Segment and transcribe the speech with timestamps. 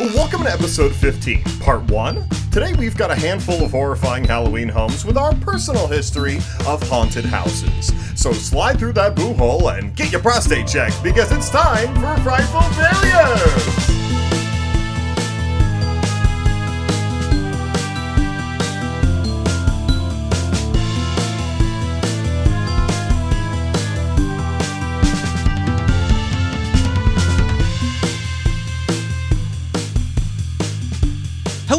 [0.00, 2.26] Welcome to episode 15, part 1.
[2.50, 7.26] Today we've got a handful of horrifying Halloween homes with our personal history of haunted
[7.26, 7.92] houses.
[8.18, 12.16] So slide through that boo hole and get your prostate checked because it's time for
[12.22, 13.99] Frightful Failure!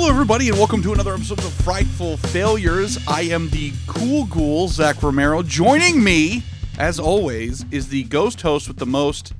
[0.01, 2.97] Hello, everybody, and welcome to another episode of Frightful Failures.
[3.07, 5.43] I am the cool ghoul, Zach Romero.
[5.43, 6.41] Joining me,
[6.79, 9.33] as always, is the ghost host with the most,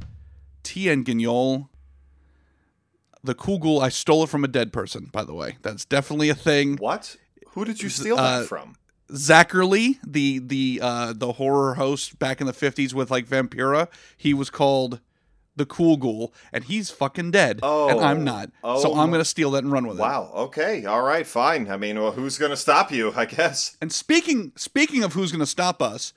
[0.61, 1.67] Tien Guignol.
[3.23, 5.57] The cool ghoul, I stole it from a dead person, by the way.
[5.63, 6.77] That's definitely a thing.
[6.77, 7.17] What?
[7.53, 8.75] Who did you steal Uh, that from?
[9.11, 14.35] Zacherley, the the uh, the horror host back in the fifties with like Vampira, he
[14.35, 14.99] was called
[15.55, 18.03] the cool ghoul, and he's fucking dead, Oh, and Oh.
[18.03, 18.49] I'm not.
[18.63, 18.99] so Oh.
[18.99, 20.01] I'm gonna steal that and run with it.
[20.01, 21.69] Wow, okay, alright, fine.
[21.69, 23.75] I mean, well, who's gonna stop you, I guess?
[23.81, 26.13] And speaking speaking of who's to stop us,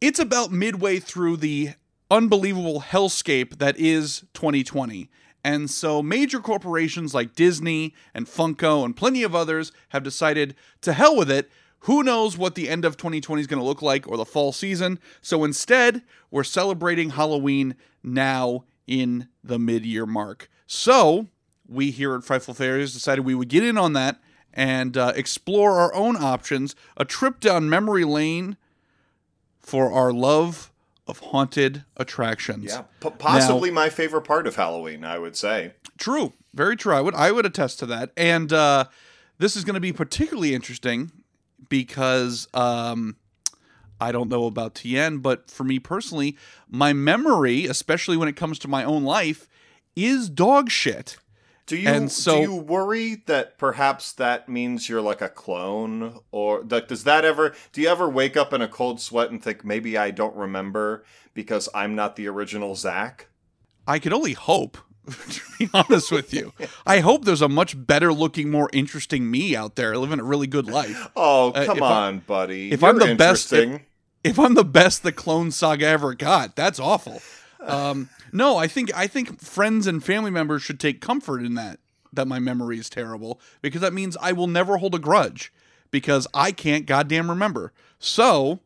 [0.00, 1.70] it's about midway through the
[2.10, 5.10] unbelievable hellscape that is 2020.
[5.44, 10.92] And so major corporations like Disney and Funko and plenty of others have decided to
[10.92, 11.50] hell with it.
[11.80, 14.52] Who knows what the end of 2020 is going to look like or the fall
[14.52, 14.98] season?
[15.20, 20.50] So instead, we're celebrating Halloween now in the mid-year mark.
[20.66, 21.28] So,
[21.68, 24.20] we here at Frightful Failures decided we would get in on that
[24.52, 28.56] and uh, explore our own options, a trip down memory lane
[29.60, 30.72] for our love
[31.06, 32.64] of haunted attractions.
[32.64, 35.74] Yeah, p- possibly my favorite part of Halloween, I would say.
[35.98, 36.94] True, very true.
[36.94, 38.12] I would I would attest to that.
[38.16, 38.86] And uh,
[39.38, 41.12] this is going to be particularly interesting
[41.68, 43.16] because um,
[44.00, 46.36] I don't know about Tien, but for me personally,
[46.68, 49.48] my memory, especially when it comes to my own life,
[49.96, 51.16] is dog shit.
[51.66, 56.20] Do you And so- do you worry that perhaps that means you're like a clone,
[56.30, 57.54] or like does that ever?
[57.72, 61.04] Do you ever wake up in a cold sweat and think maybe I don't remember
[61.34, 63.28] because I'm not the original Zach?
[63.86, 64.78] I could only hope.
[65.30, 66.52] To be honest with you,
[66.86, 70.46] I hope there's a much better looking, more interesting me out there living a really
[70.46, 71.08] good life.
[71.16, 72.70] Oh Uh, come I- on, buddy!
[72.72, 73.86] if You're I'm the best- interesting.
[74.22, 77.20] if I'm the best the Clone Saga ever got, that's awful.
[77.60, 81.80] Um, no, I think I think friends and family members should take comfort in that
[82.12, 85.52] that my memory is terrible because that means I will never hold a grudge
[85.90, 87.72] because I can't goddamn remember.
[87.98, 88.60] So,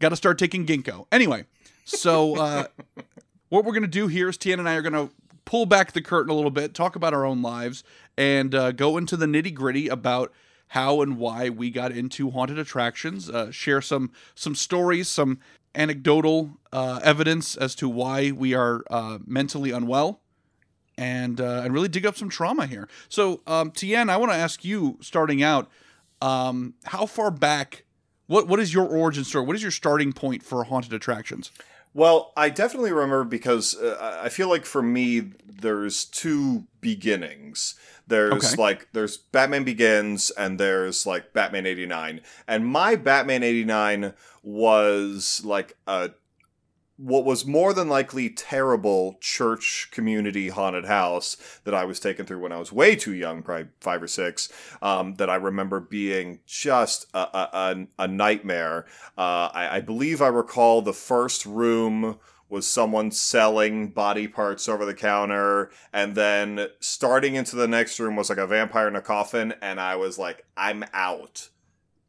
[0.00, 1.06] got to start taking ginkgo.
[1.12, 1.44] Anyway,
[1.84, 2.64] so uh,
[3.50, 5.10] what we're gonna do here is Tien and I are gonna
[5.44, 7.84] pull back the curtain a little bit, talk about our own lives,
[8.16, 10.32] and uh, go into the nitty gritty about
[10.68, 13.30] how and why we got into haunted attractions.
[13.30, 15.38] Uh, share some some stories, some
[15.74, 20.20] anecdotal uh, evidence as to why we are uh, mentally unwell,
[20.96, 22.88] and uh, and really dig up some trauma here.
[23.08, 25.68] So, um, Tien, I want to ask you, starting out,
[26.20, 27.84] um, how far back?
[28.26, 29.44] What what is your origin story?
[29.44, 31.50] What is your starting point for haunted attractions?
[31.94, 37.76] Well, I definitely remember because uh, I feel like for me, there's two beginnings.
[38.06, 38.58] There's Okay.
[38.58, 44.12] like there's Batman Begins and there's like Batman '89, and my Batman '89
[44.42, 46.10] was like a
[46.96, 52.40] what was more than likely terrible church community haunted house that I was taken through
[52.40, 54.48] when I was way too young, probably five or six.
[54.80, 58.86] Um, that I remember being just a, a, a, nightmare.
[59.18, 62.18] Uh, I, I believe I recall the first room
[62.48, 68.14] was someone selling body parts over the counter, and then starting into the next room
[68.14, 71.48] was like a vampire in a coffin, and I was like, I'm out.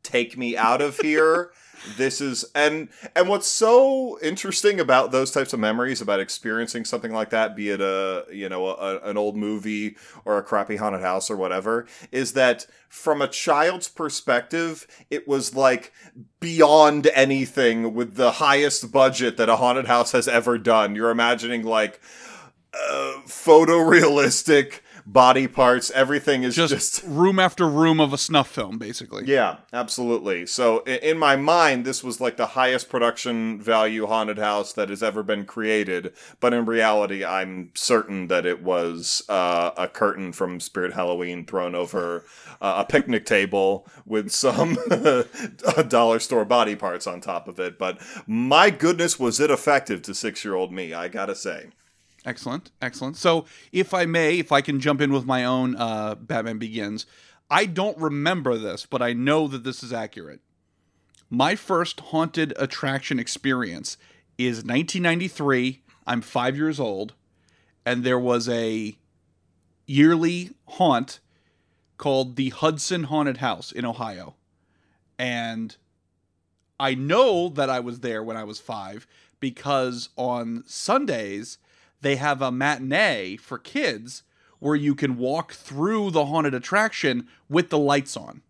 [0.04, 1.52] Take me out of here.
[1.98, 7.12] this is and and what's so interesting about those types of memories about experiencing something
[7.12, 11.02] like that be it a you know a, an old movie or a crappy haunted
[11.02, 15.92] house or whatever is that from a child's perspective it was like
[16.40, 20.96] beyond anything with the highest budget that a haunted house has ever done.
[20.96, 22.00] You're imagining like
[22.74, 28.78] uh, photorealistic body parts everything is Just, just room after room of a snuff film,
[28.80, 29.24] basically.
[29.26, 30.46] yeah, absolutely.
[30.48, 35.04] So in my mind, this was like the highest production value haunted house that has
[35.04, 36.14] ever been created.
[36.40, 41.76] But in reality, I'm certain that it was uh, a curtain from Spirit Halloween thrown
[41.76, 42.26] over
[42.60, 44.78] uh, a picnic table with some
[45.88, 47.78] dollar store body parts on top of it.
[47.78, 50.94] But my goodness, was it effective to six year old me?
[50.94, 51.68] I gotta say.
[52.26, 53.18] Excellent, excellent.
[53.18, 57.06] So, if I may, if I can jump in with my own uh, Batman Begins,
[57.52, 60.42] I don't remember this, but I know that this is accurate.
[61.30, 63.98] My first haunted attraction experience
[64.38, 65.84] is 1993.
[66.08, 67.14] I'm five years old,
[67.86, 68.98] and there was a
[69.86, 71.20] yearly haunt
[71.98, 74.36] called the Hudson Haunted House in Ohio.
[75.18, 75.76] And
[76.80, 79.08] I know that I was there when I was five
[79.40, 81.58] because on Sundays
[82.06, 84.24] they have a matinee for kids
[84.60, 88.42] where you can walk through the haunted attraction with the lights on.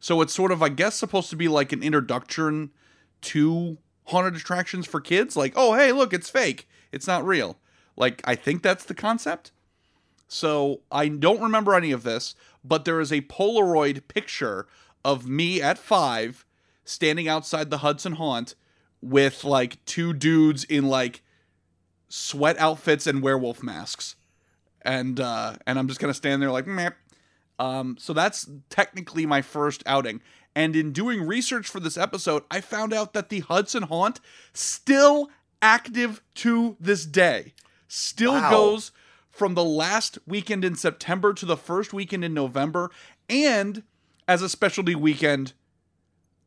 [0.00, 2.70] So it's sort of, I guess, supposed to be like an introduction
[3.22, 5.36] to haunted attractions for kids.
[5.36, 6.68] Like, oh, hey, look, it's fake.
[6.90, 7.56] It's not real.
[7.96, 9.52] Like, I think that's the concept.
[10.28, 12.34] So I don't remember any of this,
[12.64, 14.66] but there is a Polaroid picture
[15.04, 16.44] of me at five
[16.84, 18.54] standing outside the Hudson Haunt
[19.00, 21.22] with like two dudes in like
[22.08, 24.16] sweat outfits and werewolf masks.
[24.82, 26.90] And uh and I'm just gonna stand there like meh.
[27.58, 30.20] Um so that's technically my first outing.
[30.54, 34.20] And in doing research for this episode, I found out that the Hudson Haunt
[34.54, 35.28] still
[35.60, 37.52] active to this day.
[37.88, 38.50] Still Wow.
[38.50, 38.90] goes
[39.30, 42.90] from the last weekend in September to the first weekend in November
[43.28, 43.82] and
[44.26, 45.52] as a specialty weekend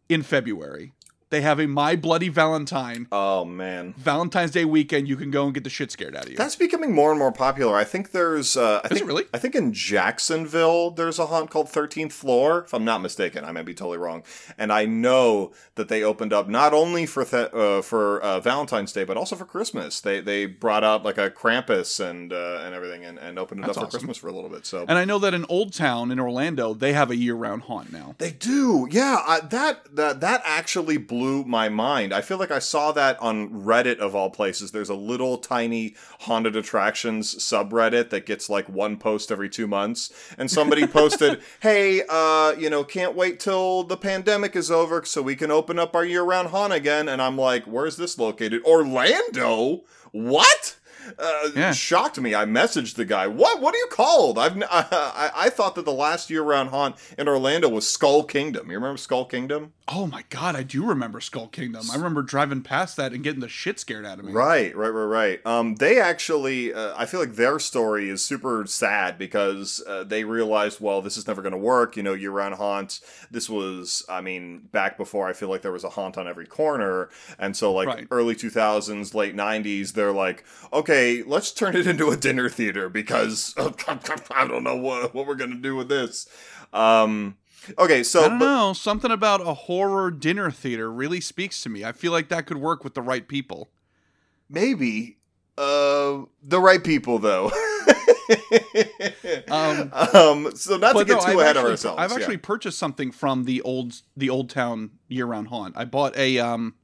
[0.09, 0.93] in February.
[1.31, 3.93] They have a My Bloody Valentine Oh man.
[3.97, 5.07] Valentine's Day weekend.
[5.07, 6.37] You can go and get the shit scared out of you.
[6.37, 7.75] That's becoming more and more popular.
[7.75, 8.57] I think there's.
[8.57, 9.25] Uh, I Is it think, really?
[9.33, 12.63] I think in Jacksonville there's a haunt called Thirteenth Floor.
[12.65, 14.23] If I'm not mistaken, I might be totally wrong.
[14.57, 18.91] And I know that they opened up not only for th- uh, for uh, Valentine's
[18.91, 20.01] Day but also for Christmas.
[20.01, 23.67] They they brought out like a Krampus and uh, and everything and, and opened it
[23.67, 23.91] That's up for.
[23.91, 24.65] Christmas for a little bit.
[24.65, 27.93] So and I know that in Old Town in Orlando, they have a year-round haunt
[27.93, 28.15] now.
[28.17, 29.21] They do, yeah.
[29.27, 32.13] I, that that that actually blew my mind.
[32.13, 34.71] I feel like I saw that on Reddit of all places.
[34.71, 40.11] There's a little tiny haunted attractions subreddit that gets like one post every two months,
[40.37, 45.21] and somebody posted, "Hey, uh, you know, can't wait till the pandemic is over so
[45.21, 48.63] we can open up our year-round haunt again." And I'm like, "Where's this located?
[48.63, 49.83] Orlando?
[50.11, 50.78] What?"
[51.17, 51.71] Uh, Yeah.
[51.71, 52.35] shocked me.
[52.35, 53.27] I messaged the guy.
[53.27, 53.61] What?
[53.61, 54.37] What are you called?
[54.37, 58.67] I've n- I, I thought that the last year-round haunt in Orlando was Skull Kingdom.
[58.69, 59.73] You remember Skull Kingdom?
[59.91, 61.81] Oh my god, I do remember Skull Kingdom.
[61.91, 64.31] I remember driving past that and getting the shit scared out of me.
[64.31, 65.45] Right, right, right, right.
[65.47, 70.23] Um, they actually, uh, I feel like their story is super sad because uh, they
[70.25, 71.97] realized, well, this is never going to work.
[71.97, 73.01] You know, year-round haunts.
[73.31, 76.45] This was, I mean, back before I feel like there was a haunt on every
[76.45, 77.09] corner,
[77.39, 78.07] and so like Right.
[78.11, 82.89] early two thousands, late nineties, they're like, okay, let's turn it into a dinner theater
[82.89, 83.53] because
[84.31, 86.27] I don't know what what we're going to do with this.
[86.73, 87.37] Um,
[87.77, 88.73] okay, so I don't but- know.
[88.73, 91.83] Something about a horror dinner theater really speaks to me.
[91.83, 93.69] I feel like that could work with the right people.
[94.49, 95.17] Maybe.
[95.57, 97.51] Uh, the right people, though.
[99.49, 102.01] um, Um, so not to get no, too I've ahead actually, of ourselves.
[102.01, 102.17] I've yeah.
[102.17, 105.75] actually purchased something from the old the old town year round haunt.
[105.77, 106.75] I bought a um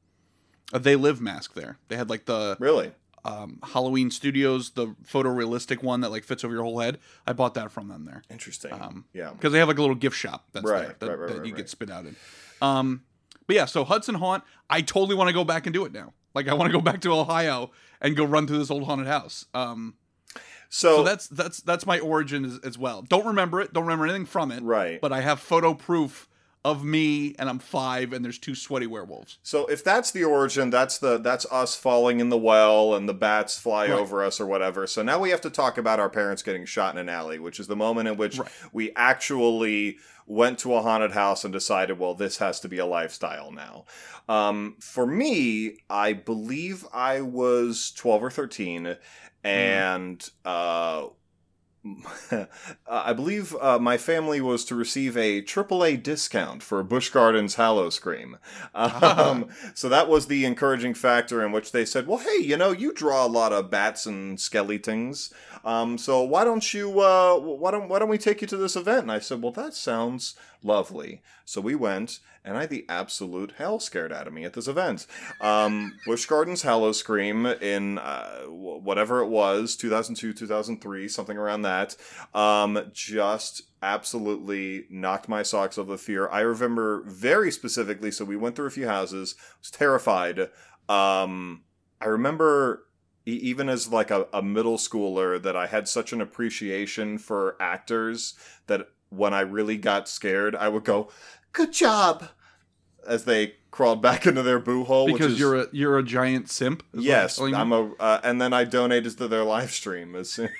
[0.73, 1.77] a They Live mask there.
[1.87, 2.91] They had like the really
[3.25, 6.99] um, Halloween Studios, the photorealistic one that like fits over your whole head.
[7.27, 8.71] I bought that from them there interesting.
[8.71, 9.31] Um, yeah.
[9.31, 11.37] because they have like a little gift shop that's Right, there that, right, right, that
[11.39, 12.15] right, you get spit out in.
[12.61, 13.01] Um,
[13.47, 16.13] but yeah, so Hudson Haunt, I totally want to go back and do it now.
[16.33, 19.07] Like I want to go back to Ohio and go run through this old haunted
[19.07, 19.45] house.
[19.53, 19.95] Um,
[20.69, 23.01] So, so that's that's that's my origin as, as well.
[23.03, 23.71] Don't remember it.
[23.71, 24.61] Don't remember anything from it.
[24.63, 24.99] right.
[24.99, 26.27] But I have photo proof
[26.65, 29.37] of me, and I'm five, and there's two sweaty werewolves.
[29.43, 33.13] So if that's the origin, that's the that's us falling in the well and the
[33.13, 33.91] bats fly Right.
[33.99, 34.87] over us or whatever.
[34.87, 37.59] So now we have to talk about our parents getting shot in an alley, which
[37.59, 38.49] is the moment in which Right.
[38.73, 42.85] we actually went to a haunted house and decided, well, this has to be a
[42.87, 43.85] lifestyle now.
[44.27, 48.97] Um, for me, I believe I was twelve or thirteen,
[49.43, 51.09] and uh,
[52.89, 58.37] I believe uh, my family was to receive a AAA discount for Busch Gardens Howl-O-Scream.
[58.75, 62.71] Um, so that was the encouraging factor in which they said, "Well, hey, you know,
[62.71, 65.33] you draw a lot of bats and skeletons,
[65.65, 66.99] um, so why don't you?
[67.01, 69.51] Uh, why don't why don't we take you to this event?" And I said, "Well,
[69.53, 74.33] that sounds lovely." So we went, and I had the absolute hell scared out of
[74.33, 75.07] me at this event.
[75.41, 75.95] Um,
[76.27, 81.95] Gardens Howl-O-Scream in uh, whatever it was, 2002, 2003, something around that.
[82.33, 86.29] Um, just absolutely knocked my socks off the fear.
[86.29, 88.11] I remember very specifically.
[88.11, 89.35] So we went through a few houses.
[89.59, 90.39] Was terrified.
[90.87, 91.63] Um,
[91.99, 92.85] I remember
[93.25, 98.33] even as like a, a middle schooler that I had such an appreciation for actors
[98.67, 101.09] that when I really got scared, I would go,
[101.53, 102.29] "Good job,"
[103.07, 105.05] as they crawled back into their boo hole.
[105.05, 106.81] which Because is, you're a you're a giant simp.
[106.93, 107.39] is what you're Yes.
[107.39, 110.15] I'm a, uh, and then I donated to their live stream.
[110.15, 110.49] As soon-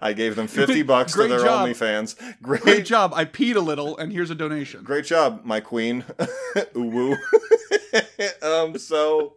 [0.00, 1.68] I gave them fifty bucks to their job.
[1.68, 2.16] OnlyFans.
[2.42, 3.12] Great, Great job.
[3.14, 4.82] I peed a little, and here's a donation.
[4.84, 6.04] great job, my queen.
[6.74, 7.16] Woo.
[8.42, 9.34] um, so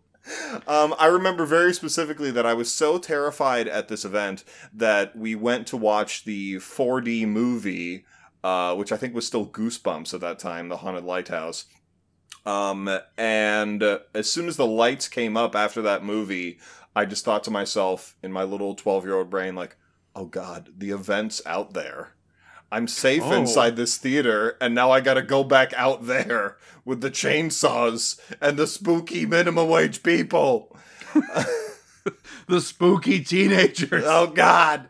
[0.67, 4.43] Um, I remember very specifically that I was so terrified at this event
[4.74, 8.05] that we went to watch the 4D movie,
[8.43, 11.65] uh, which I think was still Goosebumps at that time, The Haunted Lighthouse.
[12.46, 16.60] Um, and as soon as the lights came up after that movie,
[16.96, 19.75] I just thought to myself in my little 12 year old brain, like,
[20.15, 22.13] oh God, the event's out there.
[22.71, 23.31] I'm safe Oh.
[23.31, 28.57] inside this theater, and now I gotta go back out there with the chainsaws and
[28.57, 30.75] the spooky minimum wage people.
[32.47, 34.03] the spooky teenagers.
[34.05, 34.89] Oh God!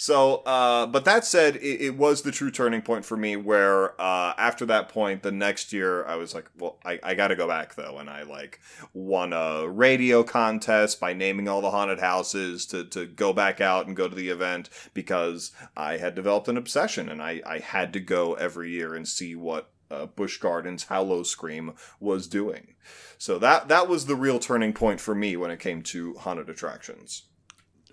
[0.00, 3.34] So, uh, but that said, it, it was the true turning point for me.
[3.34, 7.28] Where uh, after that point, the next year, I was like, "Well, I, I got
[7.28, 8.60] to go back though," and I like
[8.94, 13.88] won a radio contest by naming all the haunted houses to to go back out
[13.88, 17.92] and go to the event because I had developed an obsession, and I I had
[17.94, 22.74] to go every year and see what uh, Busch Gardens Howl-O-Scream was doing.
[23.18, 26.48] So that that was the real turning point for me when it came to haunted
[26.48, 27.24] attractions.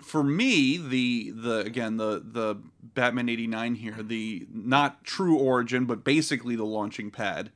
[0.05, 2.57] For me, the the again the the
[2.93, 7.51] Batman eighty nine here, the not true origin, but basically the launching pad.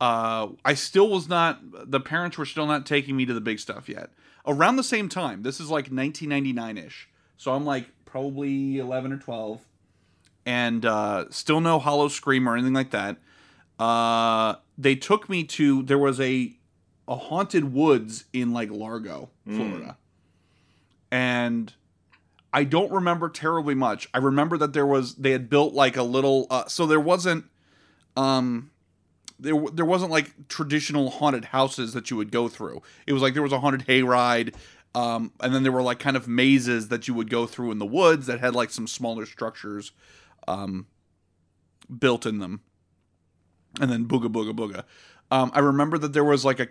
[0.00, 1.60] Uh, I still was not.
[1.88, 4.10] The parents were still not taking me to the big stuff yet.
[4.44, 7.08] Around the same time, this is like nineteen ninety nine ish.
[7.36, 9.60] So I'm like probably eleven or twelve,
[10.44, 13.18] and uh, still no Howl-O-Scream or anything like that.
[13.78, 16.56] Uh, they took me to there was a
[17.06, 19.96] a haunted woods in like Largo, Florida.
[21.10, 21.72] And
[22.52, 24.08] I don't remember terribly much.
[24.12, 27.44] I remember that there was they had built like a little uh, so there wasn't
[28.16, 28.70] um
[29.38, 32.82] there there wasn't like traditional haunted houses that you would go through.
[33.06, 34.54] It was like there was a haunted hayride
[34.94, 37.78] um and then there were like kind of mazes that you would go through in
[37.78, 39.92] the woods that had like some smaller structures
[40.46, 40.86] um
[41.96, 42.60] built in them.
[43.80, 44.84] And then booga booga booga.
[45.30, 46.68] Um, I remember that there was like a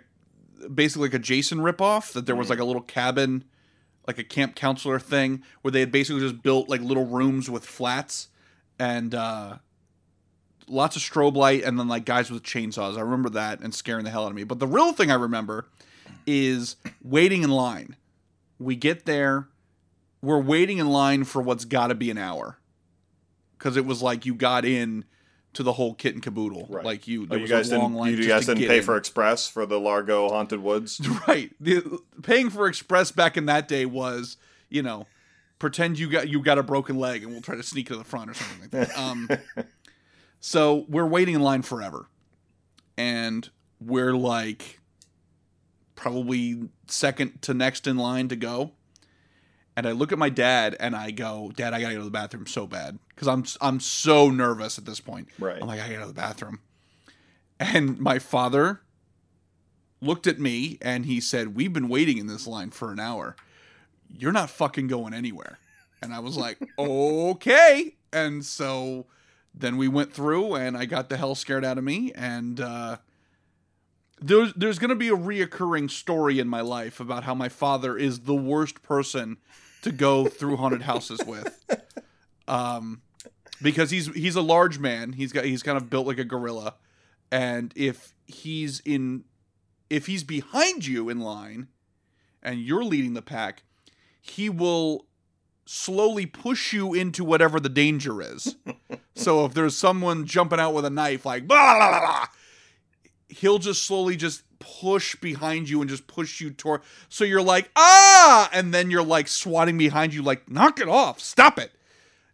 [0.68, 2.12] basically like a Jason ripoff.
[2.12, 3.44] That there was like a little cabin,
[4.08, 7.64] like a camp counselor thing, where they had basically just built like little rooms with
[7.64, 8.28] flats
[8.78, 9.58] and uh,
[10.66, 12.96] lots of strobe light, and then like guys with chainsaws.
[12.96, 14.44] I remember that and scaring the hell out of me.
[14.44, 15.66] But the real thing I remember
[16.26, 17.96] is waiting in line.
[18.58, 19.46] We get there,
[20.22, 22.58] we're waiting in line for what's got to be an hour,
[23.58, 25.04] because it was like you got in
[25.54, 26.66] to the whole kit and caboodle.
[26.68, 26.84] Right.
[26.84, 27.98] Like you, Oh, you was guys a long didn't.
[28.00, 28.16] line.
[28.16, 28.84] You guys didn't pay in.
[28.84, 31.00] for express for the Largo Haunted Woods.
[31.28, 31.50] right.
[31.60, 34.36] The, paying for express back in that day was,
[34.68, 35.06] you know,
[35.58, 38.04] pretend you got you got a broken leg and we'll try to sneak to the
[38.04, 38.96] front or something like that.
[38.98, 39.28] Um,
[40.40, 42.06] so we're waiting in line forever,
[42.96, 43.48] and
[43.80, 44.78] we're like
[45.96, 48.72] probably second to next in line to go.
[49.78, 52.10] And I look at my dad and I go, "Dad, I gotta go to the
[52.10, 55.62] bathroom so bad because I'm I'm so nervous at this point." Right.
[55.62, 56.58] I'm like, I gotta go to the bathroom.
[57.60, 58.80] And my father
[60.00, 63.36] looked at me and he said, We've been waiting in this line for an hour.
[64.08, 65.58] You're not fucking going anywhere.
[66.02, 67.94] And I was like, Okay.
[68.12, 69.06] And so
[69.54, 72.12] then we went through and I got the hell scared out of me.
[72.14, 72.98] And uh,
[74.20, 77.96] there's, there's going to be a reoccurring story in my life about how my father
[77.96, 79.38] is the worst person
[79.82, 81.64] to go through haunted houses with.
[82.46, 83.02] Um,
[83.60, 85.12] because he's he's a large man.
[85.12, 86.74] He's got he's kind of built like a gorilla,
[87.30, 89.24] and if he's in
[89.90, 91.68] if he's behind you in line,
[92.42, 93.64] and you're leading the pack,
[94.20, 95.06] he will
[95.64, 98.56] slowly push you into whatever the danger is.
[99.14, 102.26] so if there's someone jumping out with a knife, like blah, blah, blah, blah,
[103.28, 106.82] he'll just slowly just push behind you and just push you toward.
[107.08, 111.20] So you're like ah, and then you're like swatting behind you, like knock it off,
[111.20, 111.72] stop it.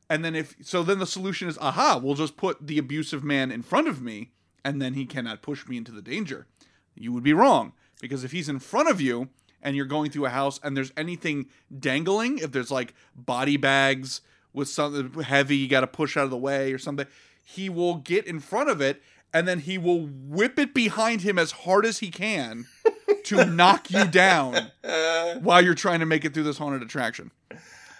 [0.08, 3.50] And then if so, then the solution is aha, we'll just put the abusive man
[3.50, 4.30] in front of me,
[4.64, 6.46] and then he cannot push me into the danger.
[6.94, 9.28] You would be wrong because if he's in front of you
[9.62, 11.46] and you're going through a house and there's anything
[11.76, 14.20] dangling, if there's like body bags
[14.52, 17.06] with something heavy you got to push out of the way or something,
[17.42, 19.02] he will get in front of it
[19.34, 22.66] and then he will whip it behind him as hard as he can
[23.24, 24.70] to knock you down
[25.40, 27.32] while you're trying to make it through this haunted attraction.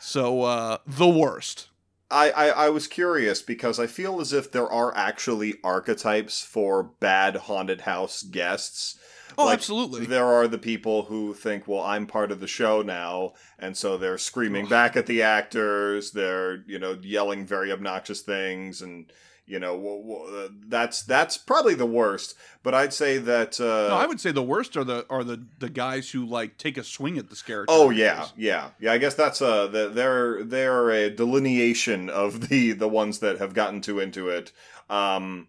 [0.00, 1.68] So uh the worst.
[2.10, 6.82] I, I, I was curious because I feel as if there are actually archetypes for
[6.84, 8.98] bad haunted house guests.
[9.36, 10.06] Oh, Like, absolutely.
[10.06, 13.96] There are the people who think, well, I'm part of the show now, and so
[13.96, 16.12] they're screaming back at the actors.
[16.12, 19.10] They're, you know, yelling very obnoxious things, and
[19.46, 22.34] you know, uh, that's that's probably the worst.
[22.62, 23.60] But I'd say that.
[23.60, 26.56] Uh, no, I would say the worst are the are the the guys who like
[26.56, 27.66] take a swing at the scare.
[27.68, 28.92] Oh yeah, yeah, yeah.
[28.92, 33.52] I guess that's uh, the, they're they're a delineation of the the ones that have
[33.52, 34.52] gotten too into it.
[34.88, 35.48] Um,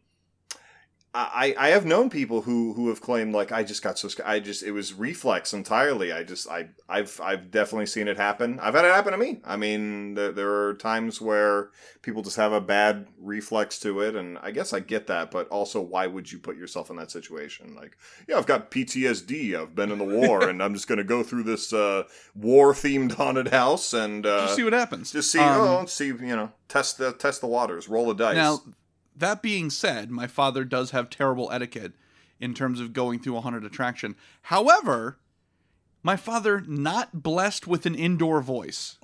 [1.18, 4.28] I, I have known people who, who have claimed like I just got so scared.
[4.28, 6.12] I just it was reflex entirely.
[6.12, 8.60] I just I I've I've definitely seen it happen.
[8.60, 9.40] I've had it happen to me.
[9.46, 11.70] I mean, there, there are times where
[12.02, 15.32] people just have a bad reflex to it, and I guess I get that.
[15.32, 17.76] But also, why would you put yourself in that situation?
[17.76, 19.56] Like, yeah, I've got PTSD.
[19.56, 22.04] I've been in the war, and I'm just going to go through this uh,
[22.36, 25.12] war themed haunted house and uh, Just see what happens.
[25.12, 28.36] just see Um, oh see you know test the test the waters, roll the dice.
[28.36, 28.60] Now,
[29.16, 31.94] that being said, my father does have terrible etiquette
[32.40, 34.16] in terms of going through a haunted attraction.
[34.44, 35.18] However,
[36.04, 38.98] my father not blessed with an indoor voice,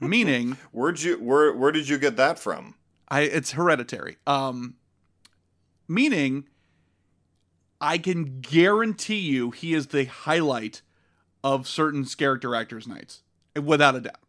[0.00, 2.74] meaning Where'd you where where did you get that from?
[3.08, 4.16] I it's hereditary.
[4.26, 4.76] Um,
[5.88, 6.46] meaning
[7.80, 10.82] I can guarantee you he is the highlight
[11.44, 13.22] of certain character actors' nights,
[13.60, 14.20] without a doubt.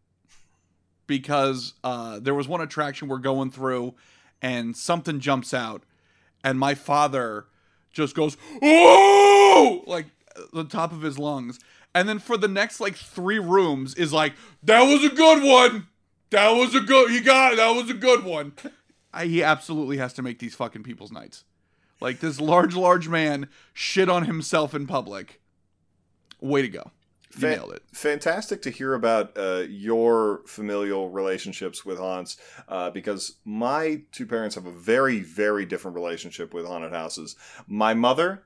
[1.06, 3.94] Because uh, there was one attraction we're going through,
[4.42, 5.82] and something jumps out,
[6.42, 7.46] and my father
[7.92, 10.06] just goes, "Oh!" like
[10.52, 11.58] the top of his lungs,
[11.94, 15.88] and then for the next like three rooms is like, "That was a good one.
[16.30, 17.10] That was a good.
[17.10, 17.56] He got it.
[17.56, 18.52] That was a good one."
[19.12, 21.44] I, he absolutely has to make these fucking people's nights.
[22.00, 25.40] Like this large, large man shit on himself in public.
[26.40, 26.90] Way to go.
[27.34, 27.82] You Fa- nailed it.
[27.92, 32.36] Fantastic to hear about uh, your familial relationships with haunts,
[32.68, 37.36] uh, because my two parents have a very, very different relationship with haunted houses.
[37.66, 38.42] My mother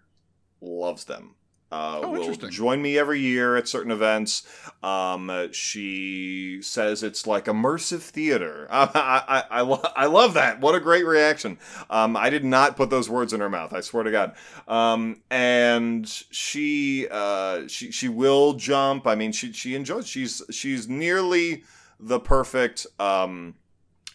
[0.60, 1.34] loves them.
[1.72, 4.46] Uh, Oh, will join me every year at certain events.
[4.82, 8.68] Um, uh, she says it's like immersive theater.
[8.70, 10.60] I, I, I, I, lo- I love that.
[10.60, 11.58] What a great reaction.
[11.90, 13.72] Um, I did not put those words in her mouth.
[13.72, 14.34] I swear to God.
[14.68, 19.06] Um, and she, uh, she, she will jump.
[19.06, 20.06] I mean, she, she enjoys.
[20.06, 21.64] She's, she's nearly
[21.98, 22.86] the perfect.
[23.00, 23.54] Um,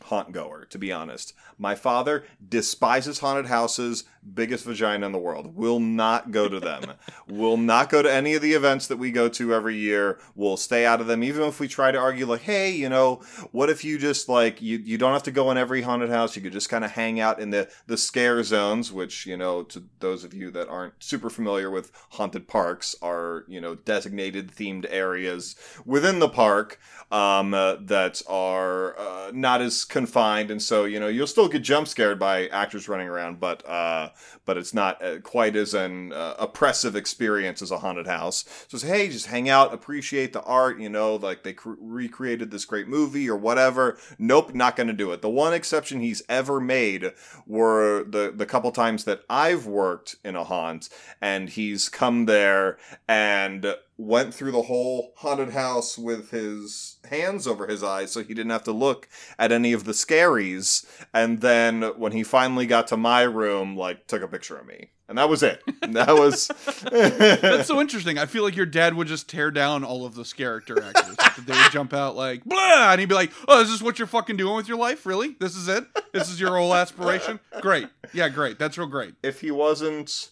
[0.04, 1.34] haunt goer, to be honest.
[1.60, 5.56] My father despises haunted houses, biggest vagina in the world.
[5.56, 6.94] Will not go to them.
[7.28, 10.20] will not go to any of the events that we go to every year.
[10.36, 13.22] We'll stay out of them, even if we try to argue, like, hey, you know,
[13.52, 16.36] what if you just like you you don't have to go in every haunted house.
[16.36, 19.64] You could just kind of hang out in the the scare zones, which you know,
[19.64, 24.52] to those of you that aren't super familiar with haunted parks, are you know designated
[24.52, 25.56] themed areas
[25.86, 26.80] within the park
[27.12, 31.62] um, uh, that are uh, not as confined, and so you know you'll still get
[31.62, 34.09] jump scared by actors running around, but uh,
[34.46, 38.46] but it's not uh, quite as an uh, oppressive experience as a haunted house.
[38.68, 40.80] So it's, hey, just hang out, appreciate the art.
[40.80, 43.98] You know, like they cr- recreated this great movie or whatever.
[44.18, 45.22] Nope, not going to do it.
[45.22, 47.14] The one exception he's ever made
[47.46, 50.90] were the the couple times that I've worked in a haunt,
[51.22, 57.68] and he's come there and went through the whole haunted house with his hands over
[57.68, 61.82] his eyes so he didn't have to look at any of the scaries and then
[61.98, 65.28] when he finally got to my room like took a picture of me and that
[65.28, 66.48] was it that was
[66.92, 68.18] That's so interesting.
[68.18, 71.18] I feel like your dad would just tear down all of those character actors.
[71.18, 74.00] Like, they would jump out like blah, and he'd be like, "Oh, is this what
[74.00, 75.06] you're fucking doing with your life?
[75.06, 75.36] Really?
[75.40, 75.86] This is it?
[76.14, 77.40] This is your whole aspiration?
[77.62, 78.60] Great, yeah, great.
[78.60, 80.30] That's real great." if he wasn't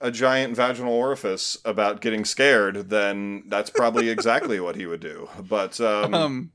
[0.00, 5.28] a giant vaginal orifice about getting scared then that's probably exactly what he would do
[5.48, 6.52] but um, Um,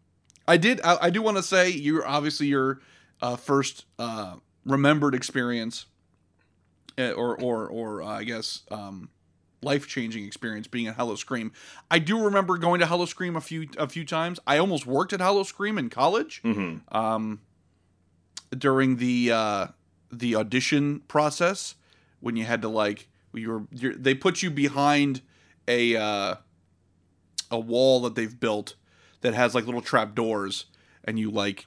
[0.48, 0.80] I did.
[0.84, 2.80] I, I do want to say you're obviously your
[3.22, 5.88] uh, first uh, remembered experience,
[7.00, 9.10] uh, or or or uh, I guess um,
[9.64, 11.52] life changing experience being at Howl-O-Scream.
[11.90, 14.40] I do remember going to Howl-O-Scream a few a few times.
[14.46, 16.42] I almost worked at Howl-O-Scream in college.
[16.44, 16.82] mhm.
[16.94, 17.42] Um,
[18.56, 19.68] during the uh,
[20.12, 21.74] the audition process,
[22.20, 25.22] when you had to like you were you're, they put you behind
[25.68, 26.36] a uh,
[27.52, 28.76] a wall that they've built
[29.22, 30.66] that has like little trap doors,
[31.04, 31.66] and you like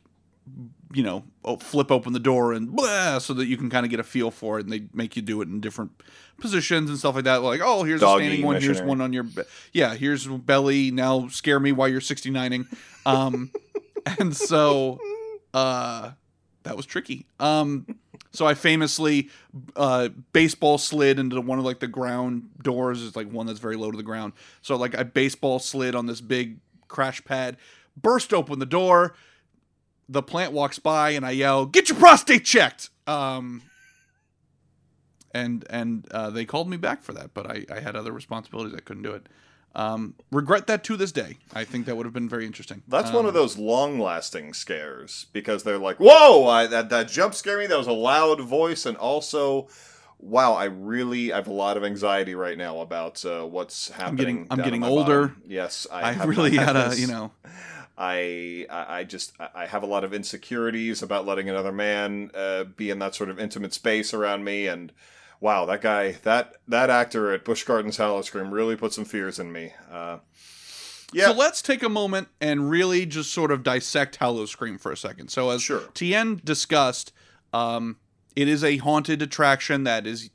[0.92, 1.24] you know
[1.60, 4.30] flip open the door and blah, so that you can kind of get a feel
[4.30, 5.90] for it, and they make you do it in different
[6.40, 7.42] positions and stuff like that.
[7.42, 10.90] Like, oh, here's Doggy a standing one, here's one on your be- yeah, here's belly.
[10.90, 12.66] Now scare me while you're 69ing.
[13.04, 13.50] Um,
[14.18, 14.98] and so
[15.52, 16.12] uh,
[16.68, 17.24] that was tricky.
[17.40, 17.86] Um,
[18.30, 19.30] so I famously
[19.74, 23.02] uh, baseball slid into one of like the ground doors.
[23.02, 24.34] It's like one that's very low to the ground.
[24.60, 27.56] So like I baseball slid on this big crash pad,
[27.96, 29.14] burst open the door.
[30.10, 33.62] The plant walks by and I yell, "Get your prostate checked!" Um,
[35.32, 38.74] and and uh, they called me back for that, but I, I had other responsibilities.
[38.76, 39.26] I couldn't do it.
[39.74, 41.36] Um, regret that to this day.
[41.54, 42.82] I think that would have been very interesting.
[42.88, 47.34] That's Um, one of those long-lasting scares because they're like, "Whoa, I, that that jump
[47.34, 47.66] scared me.
[47.66, 49.68] That was a loud voice, and also,
[50.18, 54.16] wow, I really I have a lot of anxiety right now about uh, what's happening."
[54.16, 55.28] getting- I'm getting older.
[55.28, 55.42] bottom.
[55.46, 57.30] Yes, I, I, really had gotta, you know.
[57.96, 62.64] I I just I I have a lot of insecurities about letting another man uh,
[62.64, 64.92] be in that sort of intimate space around me, and
[65.40, 69.52] wow, that guy that that actor at Busch Gardens Howl-O-Scream really put some fears in
[69.52, 69.72] me.
[69.90, 70.18] Uh,
[71.12, 74.96] yeah, So let's take a moment and really just sort of dissect Howl-O-Scream for a
[74.96, 75.30] second.
[75.30, 75.82] So as Sure.
[75.94, 77.12] Tien discussed,
[77.52, 77.96] um,
[78.36, 80.30] it is a haunted attraction that is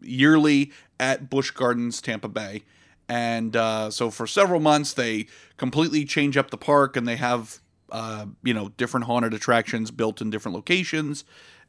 [0.00, 2.62] yearly at Busch Gardens, Tampa Bay.
[3.08, 7.58] And uh, so for several months, they completely change up the park and they have,
[7.90, 11.24] uh, you know, different haunted attractions built in different locations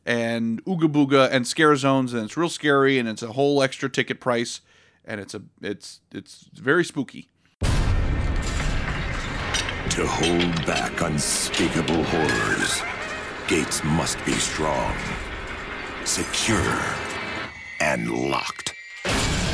[0.05, 2.13] and Ooga Booga and scare zones.
[2.13, 4.61] And it's real scary and it's a whole extra ticket price.
[5.05, 7.29] And it's a it's it's very spooky.
[9.89, 12.81] To hold back unspeakable horrors,
[13.47, 14.95] gates must be strong,
[16.03, 16.81] secure,
[17.79, 18.73] and locked.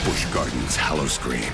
[0.05, 1.51] Busch Gardens Howl-O-Scream.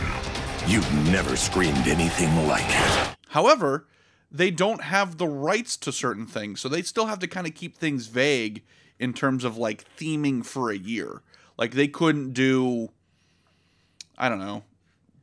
[0.68, 3.16] You've never screamed anything like it.
[3.30, 3.88] However,
[4.32, 7.56] they don't have the rights to certain things, so they still have to kind of
[7.56, 8.64] keep things vague
[9.00, 11.22] in terms of like theming for a year.
[11.58, 12.90] Like they couldn't do
[14.18, 14.64] I don't know.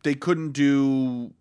[0.02, 1.32] They couldn't do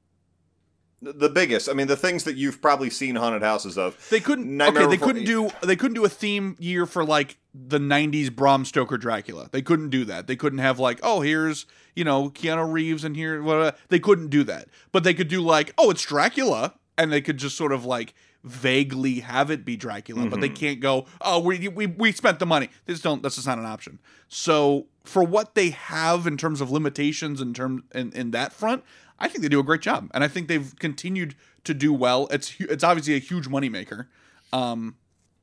[1.01, 1.67] the biggest.
[1.67, 3.97] I mean, the things that you've probably seen haunted houses of.
[4.09, 7.37] they couldn't Nightmare okay, they couldn't do they couldn't do a theme year for like
[7.53, 9.49] the 90s Bram Stoker Dracula.
[9.51, 10.27] They couldn't do that.
[10.27, 11.65] They couldn't have like, oh, here's,
[11.95, 14.67] you know, Keanu Reeves and here what they couldn't do that.
[14.91, 18.13] But they could do like, oh, it's Dracula and they could just sort of like
[18.43, 22.45] vaguely have it be Dracula, but they can't go, oh, we we we spent the
[22.45, 22.69] money.
[22.85, 23.99] This don't that's just not an option.
[24.27, 28.83] So, for what they have in terms of limitations in terms in, in that front,
[29.19, 30.09] I think they do a great job.
[30.13, 32.27] And I think they've continued to do well.
[32.31, 34.07] It's it's obviously a huge moneymaker.
[34.53, 34.95] Um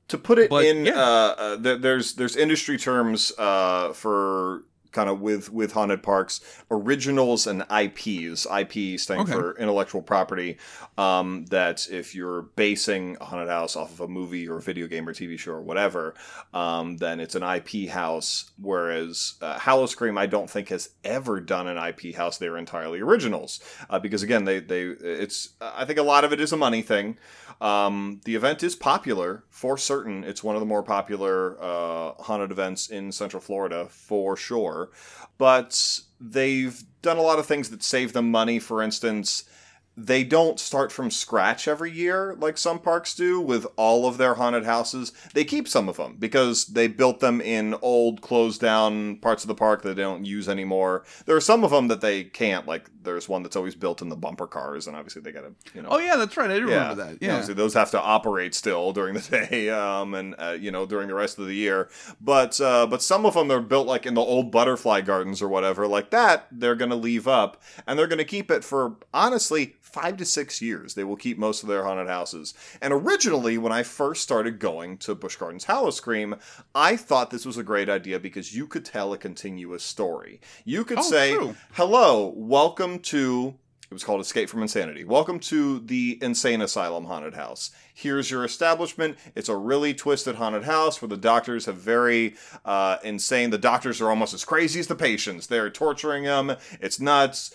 [0.08, 0.94] to put it But, in yeah.
[0.94, 6.40] uh, uh there's there's industry terms uh for kind of with with haunted parks.
[6.70, 9.32] Originals and ips ip standing Okay.
[9.32, 10.56] for intellectual property
[10.96, 14.86] um that if you're basing a haunted house off of a movie or a video
[14.86, 16.14] game or tv show or whatever
[16.54, 18.50] um then it's an ip house.
[18.60, 22.38] Whereas uh, Howl-O-Scream i don't think has ever done an ip house.
[22.38, 23.60] They're entirely originals.
[23.90, 26.82] Uh, because again they they it's i think a lot of it is a money
[26.82, 27.16] thing
[27.60, 30.24] um, the event is popular for certain.
[30.24, 34.90] It's one of the more popular uh, haunted events in Central Florida for sure.
[35.38, 38.58] But they've done a lot of things that save them money.
[38.58, 39.44] For instance,
[40.00, 44.34] they don't start from scratch every year like some parks do with all of their
[44.34, 45.12] haunted houses.
[45.34, 49.48] They keep some of them because they built them in old, closed down parts of
[49.48, 51.04] the park that they don't use anymore.
[51.26, 52.66] There are some of them that they can't.
[52.66, 55.52] Like there's one that's always built in the bumper cars, and obviously they got to
[55.74, 56.50] you know Oh yeah, that's right.
[56.50, 57.18] I do yeah, remember that.
[57.20, 57.32] Yeah.
[57.32, 61.08] obviously those have to operate still during the day, um, and uh, you know during
[61.08, 61.88] the rest of the year.
[62.20, 65.48] But uh, but some of them are built like in the old butterfly gardens or
[65.48, 66.46] whatever, like that.
[66.52, 70.24] They're going to leave up, and they're going to keep it for honestly five to
[70.24, 70.94] six years.
[70.94, 72.54] They will keep most of their haunted houses.
[72.80, 76.36] And originally, when I first started going to Busch Gardens Howl-O-Scream,
[76.74, 80.40] I thought this was a great idea because you could tell a continuous story.
[80.64, 81.56] You could Oh, say, true.
[81.72, 83.54] "Hello, welcome to."
[83.90, 85.04] It was called Escape from Insanity.
[85.04, 87.70] Welcome to the Insane Asylum Haunted House.
[87.94, 89.16] Here's your establishment.
[89.34, 92.34] It's a really twisted haunted house where the doctors have very
[92.66, 93.48] uh, insane.
[93.48, 95.46] The doctors are almost as crazy as the patients.
[95.46, 96.54] They're torturing them.
[96.82, 97.50] It's nuts.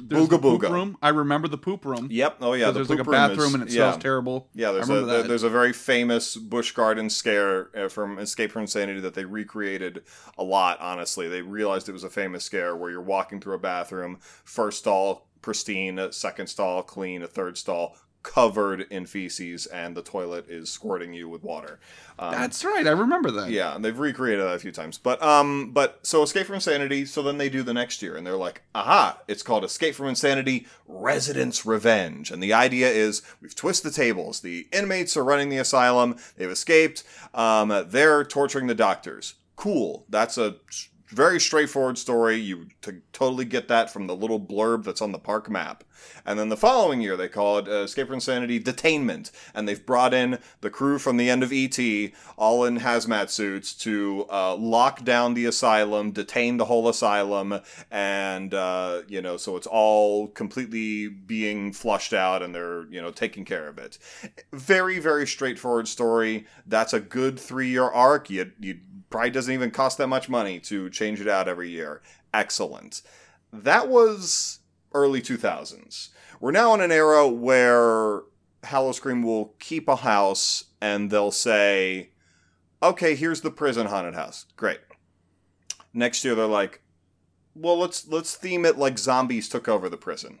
[0.00, 0.70] There's Booga the poop booga.
[0.70, 0.96] room.
[1.02, 2.08] I remember the poop room.
[2.10, 2.36] Yep.
[2.40, 2.66] Oh yeah.
[2.66, 3.96] The there's like a room bathroom is- and it yeah.
[3.98, 4.48] terrible.
[4.54, 9.00] Yeah, there's a there's a very famous Busch Garden scare uh, from Escape from Insanity
[9.00, 10.02] that they recreated
[10.36, 10.78] a lot.
[10.80, 14.78] Honestly, they realized it was a famous scare where you're walking through a bathroom, first
[14.78, 20.70] stall pristine, second stall clean, a third stall covered in feces, and the toilet is
[20.70, 21.78] squirting you with water.
[22.18, 22.86] Um, That's right.
[22.86, 23.50] I remember that.
[23.50, 24.98] yeah, and they've recreated that a few times.
[24.98, 28.26] But um but so Escape from Insanity, so then they do the next year and
[28.26, 33.54] they're like, "Aha, it's called Escape from Insanity Residence Revenge." And the idea is we've
[33.54, 34.40] twisted the tables.
[34.40, 36.16] The inmates are running the asylum.
[36.36, 37.04] They've escaped.
[37.34, 39.34] Um they're torturing the doctors.
[39.56, 40.04] Cool.
[40.08, 40.56] That's a
[41.08, 42.36] very straightforward story.
[42.36, 45.84] You t- totally get that from the little blurb that's on the park map.
[46.24, 49.30] And then the following year, they call it uh, Escape from Insanity Detainment.
[49.54, 53.72] And they've brought in the crew from the end of E.T., all in hazmat suits,
[53.74, 57.60] to uh, lock down the asylum, detain the whole asylum.
[57.90, 63.10] And, uh, you know, so it's all completely being flushed out and they're, you know,
[63.10, 63.98] taking care of it.
[64.52, 66.46] Very, very straightforward story.
[66.66, 68.30] That's a good three year arc.
[68.30, 68.78] You, you
[69.10, 72.02] probably doesn't even cost that much money to change it out every year.
[72.32, 73.02] Excellent.
[73.52, 74.60] That was
[74.92, 76.10] early 2000s.
[76.40, 78.22] We're now in an era where
[78.64, 82.10] Howl-O-Scream will keep a house and they'll say,
[82.82, 84.46] "Okay, here's the prison haunted house.
[84.56, 84.80] Great."
[85.92, 86.82] Next year they're like,
[87.54, 90.40] "Well, let's let's theme it like zombies took over the prison."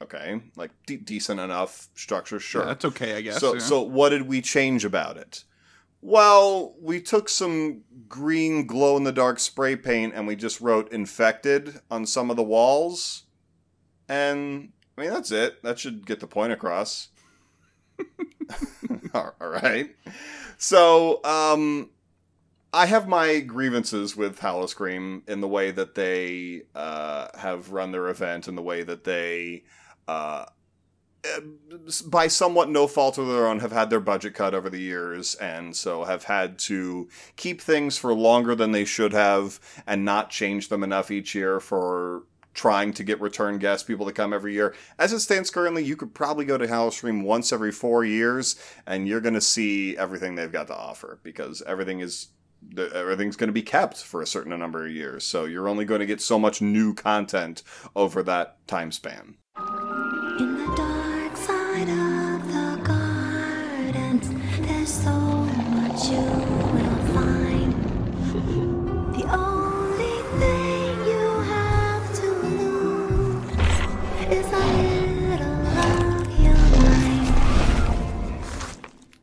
[0.00, 2.62] Okay, like de- decent enough structure, sure.
[2.62, 3.38] Yeah, that's okay, I guess.
[3.38, 3.60] So, yeah.
[3.60, 5.44] so what did we change about it?
[6.04, 10.92] Well, we took some green glow in the dark spray paint and we just wrote
[10.92, 13.22] infected on some of the walls.
[14.08, 15.62] And I mean, that's it.
[15.62, 17.08] That should get the point across.
[19.14, 19.94] All right.
[20.58, 21.90] So, um,
[22.74, 28.08] I have my grievances with Howl-O-Scream in the way that they uh, have run their
[28.08, 29.64] event, in the way that they
[30.08, 30.46] uh,
[32.06, 35.34] by somewhat no fault of their own, have had their budget cut over the years,
[35.36, 40.30] and so have had to keep things for longer than they should have, and not
[40.30, 44.52] change them enough each year for trying to get return guests, people to come every
[44.52, 44.74] year.
[44.98, 48.56] As it stands currently, you could probably go to Howl-O-Scream once every four years,
[48.86, 52.28] and you're going to see everything they've got to offer because everything is
[52.76, 55.24] everything's going to be kept for a certain number of years.
[55.24, 57.64] So you're only going to get so much new content
[57.96, 59.36] over that time span.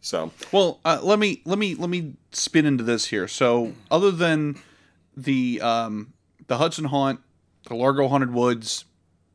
[0.10, 3.28] So Well, uh, let me let me let me spin into this here.
[3.28, 4.60] So, other than
[5.15, 6.13] the um,
[6.48, 7.19] the Hudson Haunt,
[7.67, 8.86] the Largo Haunted Woods,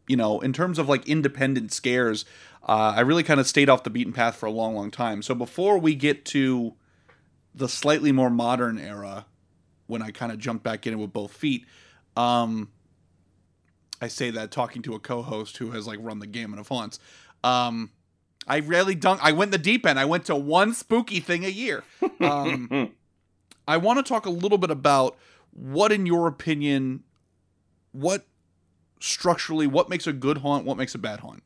[0.09, 2.25] you know, in terms of like independent scares,
[2.69, 5.23] uh, I really kind of stayed off the beaten path for a long, long time.
[5.23, 6.75] So before we get to
[7.55, 9.27] the slightly more modern era,
[9.87, 11.67] when I kind of jumped back in with both feet,
[12.17, 12.69] um,
[14.03, 16.99] I say that talking to a co-host who has like run the gamut of haunts.
[17.45, 17.93] Um,
[18.47, 19.21] I rarely dunk.
[19.23, 19.99] I went the deep end.
[19.99, 21.85] I went to one spooky thing a year.
[22.21, 22.93] Um,
[23.67, 25.17] I want to talk a little bit about
[25.53, 27.03] what, in your opinion,
[27.93, 28.27] what
[29.01, 31.43] structurally, what makes a good haunt, what makes a bad haunt.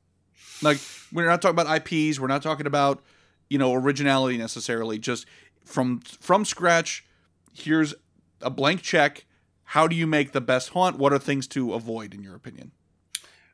[0.63, 0.79] Like
[1.13, 2.21] we're not talking about IPs.
[2.21, 3.03] We're not talking about
[3.49, 4.99] you know originality necessarily.
[4.99, 5.27] Just
[5.65, 7.05] from from scratch.
[7.53, 7.95] Here's
[8.41, 9.25] a blank check.
[9.65, 10.97] How do you make the best haunt?
[10.97, 12.73] What are things to avoid, in your opinion?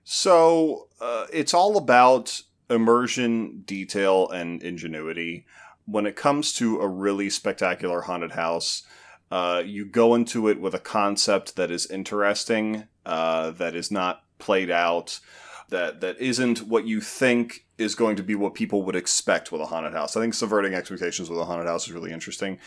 [0.05, 5.47] So uh, it's all about immersion, detail, and ingenuity.
[5.87, 8.85] When it comes to a really spectacular haunted house,
[9.31, 14.23] uh, you go into it with a concept that is interesting, uh, that is not
[14.39, 15.21] played out,
[15.69, 19.61] that that isn't what you think is going to be what people would expect with
[19.61, 20.17] a haunted house.
[20.17, 22.59] I think subverting expectations with a haunted house is really interesting.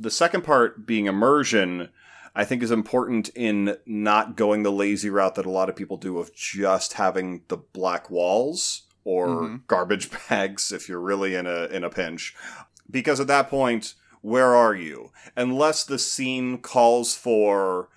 [0.00, 1.90] The second part being immersion.
[2.36, 5.96] I think is important in not going the lazy route that a lot of people
[5.96, 9.66] do of just having the black walls or Mhm.
[9.66, 12.34] garbage bags if you're really in a in a pinch.
[12.90, 15.10] Because at that point, where are you?
[15.36, 17.88] Unless the scene calls for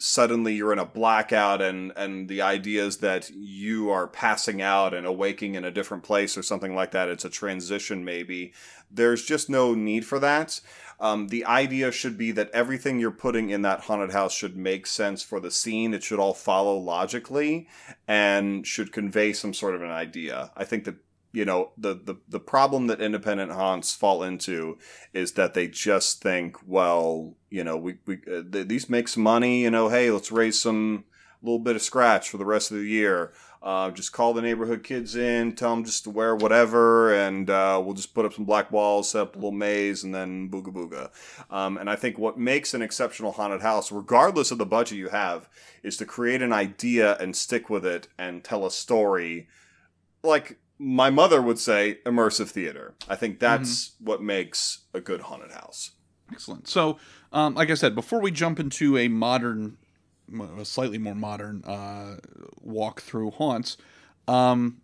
[0.00, 4.94] suddenly you're in a blackout and and the idea is that you are passing out
[4.94, 8.52] and awaking in a different place or something like that it's a transition maybe
[8.92, 10.60] there's just no need for that
[11.00, 14.86] um, the idea should be that everything you're putting in that haunted house should make
[14.86, 15.94] sense for the scene.
[15.94, 17.68] It should all follow logically
[18.06, 20.50] and should convey some sort of an idea.
[20.56, 20.96] I think that
[21.32, 24.78] you know the, the the problem that independent haunts fall into
[25.12, 29.22] is that they just think well you know we, we uh, th- these make some
[29.22, 31.04] money you know hey let's raise some
[31.42, 34.82] little bit of scratch for the rest of the year uh, just call the neighborhood
[34.82, 38.44] kids in tell them just to wear whatever and uh, we'll just put up some
[38.44, 41.10] black walls set up a little maze and then booga booga
[41.50, 45.08] um, and i think what makes an exceptional haunted house regardless of the budget you
[45.08, 45.48] have
[45.82, 49.48] is to create an idea and stick with it and tell a story
[50.22, 52.94] like my mother would say immersive theater.
[53.08, 55.92] I think that's what makes a good haunted house.
[56.30, 56.68] Excellent.
[56.68, 56.98] So,
[57.32, 59.78] um, like I said, before we jump into a modern,
[60.58, 62.16] a slightly more modern uh,
[62.60, 63.76] walk through haunts,
[64.26, 64.80] um,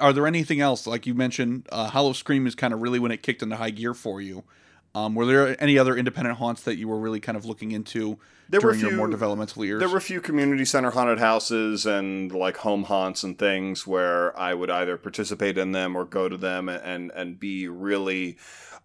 [0.00, 0.86] are there anything else?
[0.86, 3.94] Like you mentioned, uh, Howl-O-Scream is kind of really when it kicked into high gear
[3.94, 4.44] for you.
[4.94, 8.18] Um, were there any other independent haunts that you were really kind of looking into
[8.50, 9.80] There were during your more developmental years?
[9.80, 14.38] There were a few community center haunted houses and like home haunts and things where
[14.38, 18.36] I would either participate in them or go to them and and be really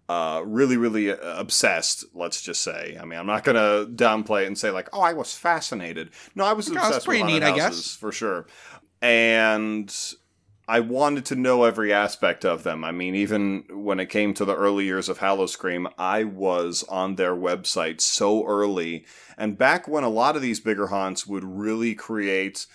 [0.09, 2.05] uh, really, really uh, obsessed.
[2.13, 2.97] Let's just say.
[2.99, 6.45] I mean, I'm not gonna downplay it and say like, "Oh, I was fascinated." No,
[6.45, 7.95] I was that's obsessed with pretty haunted neat, I guess.
[7.95, 8.47] for sure,
[9.01, 9.93] and
[10.69, 12.84] I wanted to know every aspect of them.
[12.84, 17.15] I mean, even when it came to the early years of Howl-O-Scream, I was on
[17.15, 19.06] their website so early.
[19.38, 22.67] And back when a lot of these bigger haunts would really create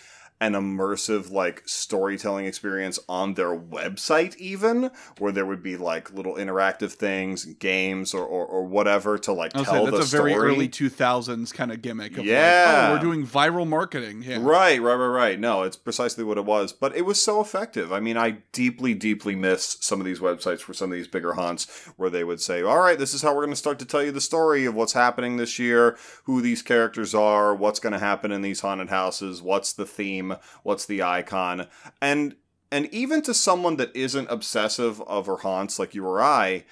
[0.42, 6.34] an immersive like storytelling experience on their website even where there would be like little
[6.34, 10.34] interactive things games or, or, or whatever to like tell saying, the that's a very
[10.34, 12.18] early 2000s kind of gimmick.
[12.18, 12.66] Of Yeah.
[12.66, 14.24] Like, oh, we're doing viral marketing.
[14.24, 14.38] Yeah.
[14.40, 15.38] Right, right, right, right.
[15.38, 17.92] No, it's precisely what it was, but it was so effective.
[17.92, 21.34] I mean, I deeply, deeply miss some of these websites for some of these bigger
[21.34, 23.84] haunts where they would say, "All right, this is how we're going to start to
[23.84, 27.92] tell you the story of what's happening this year, who these characters are, what's going
[27.92, 30.31] to happen in these haunted houses, what's the theme,
[30.62, 31.68] what's the icon,"
[32.00, 32.36] and
[32.70, 36.64] and even to someone that isn't obsessive over haunts like you or I,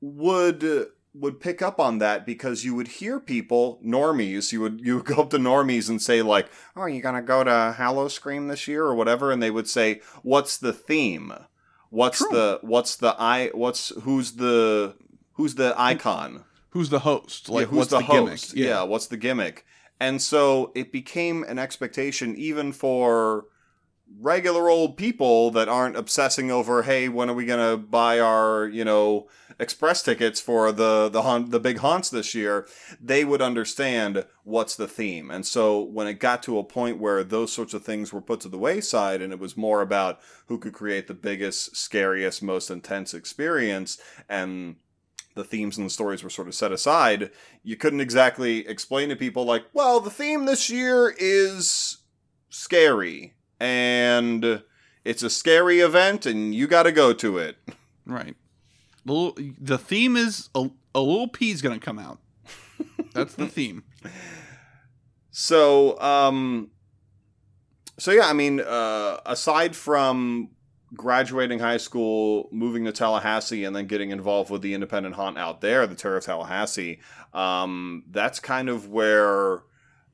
[0.00, 4.96] would would pick up on that because you would hear people normies you would you
[4.96, 8.46] would go up to normies and say like oh are you gonna go to Howl-O-Scream
[8.46, 11.32] this year or whatever and they would say what's the theme
[11.90, 12.28] what's True.
[12.30, 14.94] the what's the i what's who's the
[15.32, 17.48] who's the icon Who's the host?
[17.48, 18.68] Like, yeah, who's what's the, the, host gimmick?
[18.68, 18.82] yeah.
[18.82, 19.64] what's the gimmick
[20.00, 23.46] and so it became an expectation even for
[24.20, 28.84] regular old people that aren't obsessing over hey when are we gonna buy our you
[28.84, 32.66] know express tickets for the the haunt, the big haunts this year?
[33.00, 35.30] They would understand what's the theme.
[35.30, 38.40] And so when it got to a point where those sorts of things were put
[38.40, 42.70] to the wayside and it was more about who could create the biggest scariest most
[42.70, 44.76] intense experience and
[45.38, 47.30] the themes and the stories were sort of set aside
[47.62, 51.98] you couldn't exactly explain to people like well the theme this year is
[52.50, 54.62] scary and
[55.04, 57.56] it's a scary event and you got to go to it
[58.08, 58.36] Right.
[59.04, 62.18] The, the theme is a, a little P's going to come out.
[63.14, 63.84] That's the theme.
[65.30, 66.72] So, um,
[67.96, 70.50] so yeah, I mean, uh, aside from
[70.94, 75.60] graduating high school, moving to Tallahassee, and then getting involved with the independent haunt out
[75.60, 77.00] there, the Terror of Tallahassee,
[77.34, 79.62] um, that's kind of where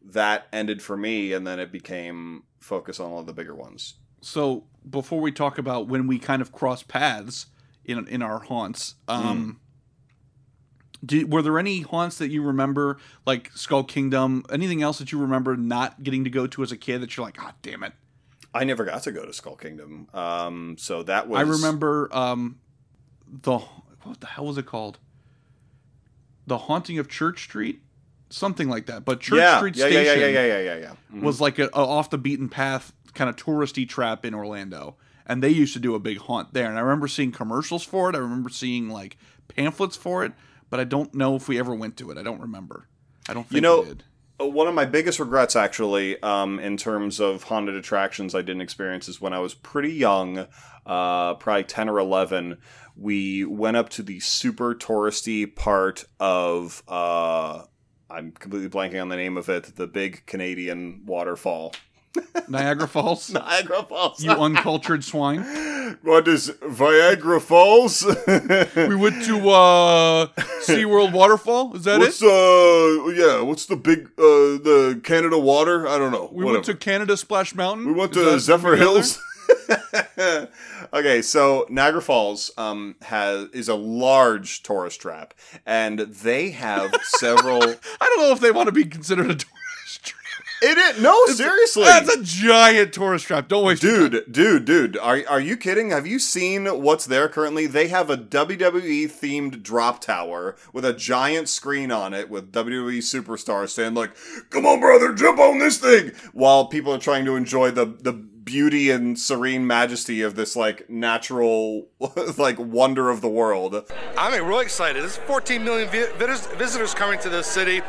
[0.03, 3.95] that ended for me, and then it became focus on all the bigger ones.
[4.21, 7.47] So before we talk about when we kind of cross paths
[7.85, 9.61] in in our haunts, um,
[11.05, 14.45] do, were there any haunts that you remember, like Skull Kingdom?
[14.51, 17.27] Anything else that you remember not getting to go to as a kid that you're
[17.27, 17.93] like, ah, damn it?
[18.55, 22.61] I never got to go to Skull Kingdom, um, so that was I remember um,
[23.27, 24.99] the what the hell was it called?
[26.47, 27.81] The Haunting of Church Street,
[28.31, 29.05] something like that.
[29.05, 31.23] But Church yeah, Street yeah, yeah, Station yeah, yeah, yeah, yeah, yeah, Mhm.
[31.23, 35.43] was like a, a off the beaten path kind of touristy trap in Orlando, and
[35.43, 36.69] they used to do a big haunt there.
[36.69, 38.15] And I remember seeing commercials for it.
[38.15, 39.17] I remember seeing like
[39.49, 40.33] pamphlets for it,
[40.71, 42.19] but I don't know if we ever went to it.
[42.19, 42.87] I don't remember.
[43.29, 44.05] I don't think You know, we did.
[44.41, 48.63] Uh, one of my biggest regrets actually um, in terms of haunted attractions i didn't
[48.63, 50.47] experience is when i was pretty young
[50.87, 52.59] uh, probably 10 or 11
[52.97, 57.63] we went up to the super touristy part of uh,
[58.11, 61.73] i'm completely blanking on the name of it the big canadian waterfall
[62.49, 63.31] Niagara Falls.
[63.33, 65.41] niagara falls You uncultured swine.
[66.03, 68.05] what is viagra falls
[68.77, 70.27] We went to uh
[70.67, 71.77] SeaWorld Waterfall.
[71.77, 72.29] Is that what's it?
[72.29, 76.75] uh yeah what's the big uh the canada water i don't know We went to
[76.75, 77.87] Canada Splash Mountain.
[77.87, 79.19] We went to Zephyr did we go Hills.
[80.93, 85.35] okay, so Niagara Falls um, has is a large tourist trap,
[85.67, 87.63] and they have several.
[87.63, 89.47] I don't know if they want to be considered a tourist.
[90.63, 91.85] It is no seriously.
[91.85, 93.49] That's a giant tourist trap.
[93.49, 94.11] Don't waste your time.
[94.11, 95.91] Dude, dude, dude, are, are you kidding?
[95.91, 97.67] Have you seen what's there currently?
[97.67, 102.99] They have a WWE themed drop tower with a giant screen on it with WWE
[102.99, 104.13] superstars saying like,
[104.51, 108.13] "Come on, brother, jump on this thing," while people are trying to enjoy the the
[108.45, 111.89] beauty and serene majesty of this like natural
[112.39, 113.91] like wonder of the world.
[114.17, 115.03] I'm really excited.
[115.03, 117.83] There's 14 million vi- visitors, visitors coming to this city.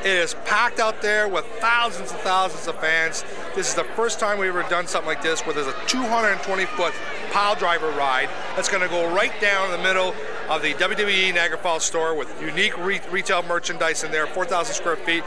[0.00, 3.24] It is packed out there with thousands and thousands of fans.
[3.54, 6.64] This is the first time we've ever done something like this where there's a 220
[6.66, 6.94] foot
[7.32, 10.14] pile driver ride that's going to go right down the middle
[10.48, 14.96] of the WWE Niagara Falls store with unique re- retail merchandise in there, 4,000 square
[14.96, 15.24] feet.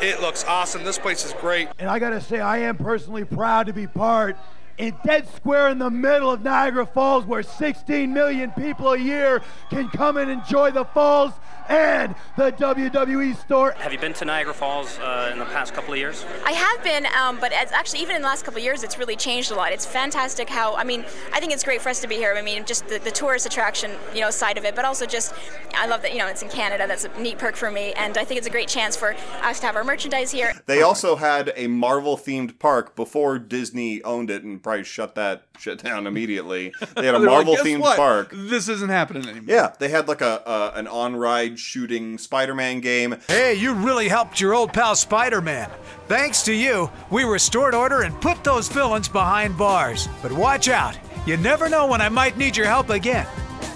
[0.00, 0.82] It looks awesome.
[0.84, 1.68] This place is great.
[1.78, 4.36] And I gotta say, I am personally proud to be part
[4.78, 9.42] in dead square in the middle of Niagara Falls where 16 million people a year
[9.70, 11.32] can come and enjoy the falls
[11.68, 13.72] and the WWE store.
[13.78, 16.24] Have you been to Niagara Falls uh, in the past couple of years?
[16.44, 18.98] I have been, um, but it's actually even in the last couple of years, it's
[18.98, 19.72] really changed a lot.
[19.72, 22.34] It's fantastic how I mean, I think it's great for us to be here.
[22.36, 25.34] I mean, just the, the tourist attraction, you know, side of it, but also just
[25.74, 26.86] I love that you know it's in Canada.
[26.86, 29.60] That's a neat perk for me, and I think it's a great chance for us
[29.60, 30.52] to have our merchandise here.
[30.66, 35.51] They also had a Marvel themed park before Disney owned it and probably shut that
[35.58, 36.72] shit down immediately.
[36.94, 37.96] They had a They're like, Marvel-themed what?
[37.96, 38.30] park.
[38.32, 39.54] This isn't happening anymore.
[39.54, 43.16] Yeah, they had like a, a an on ride shooting Spider Man game.
[43.28, 45.70] Hey, you really helped your old pal Spider Man.
[46.08, 50.08] Thanks to you, we restored order and put those villains behind bars.
[50.22, 53.26] But watch out, you never know when I might need your help again.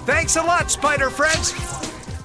[0.05, 1.53] Thanks a lot, Spider Friends.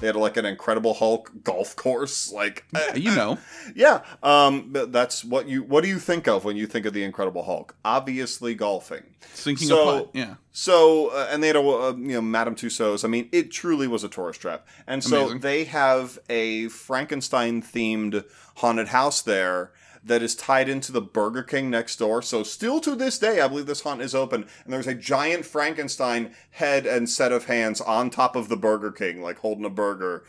[0.02, 2.32] They had like an Incredible Hulk golf course.
[2.32, 3.38] Like, Yeah, you know.
[3.74, 5.62] yeah, um, but that's what you.
[5.62, 7.76] What do you think of when you think of the Incredible Hulk?
[7.84, 9.04] Obviously, golfing.
[9.32, 10.10] Sinking So- a putt.
[10.12, 10.34] Yeah.
[10.50, 13.04] So, uh, and they had a, uh, you know, Madame Tussauds.
[13.04, 14.66] I mean, it truly was a tourist trap.
[14.86, 15.40] And so Amazing.
[15.40, 18.24] they have a Frankenstein themed
[18.56, 19.70] haunted house there
[20.04, 22.22] that is tied into the Burger King next door.
[22.22, 24.46] So, still to this day, I believe this haunt is open.
[24.64, 28.92] And there's a giant Frankenstein head and set of hands on top of the Burger
[28.92, 30.24] King, like holding a burger.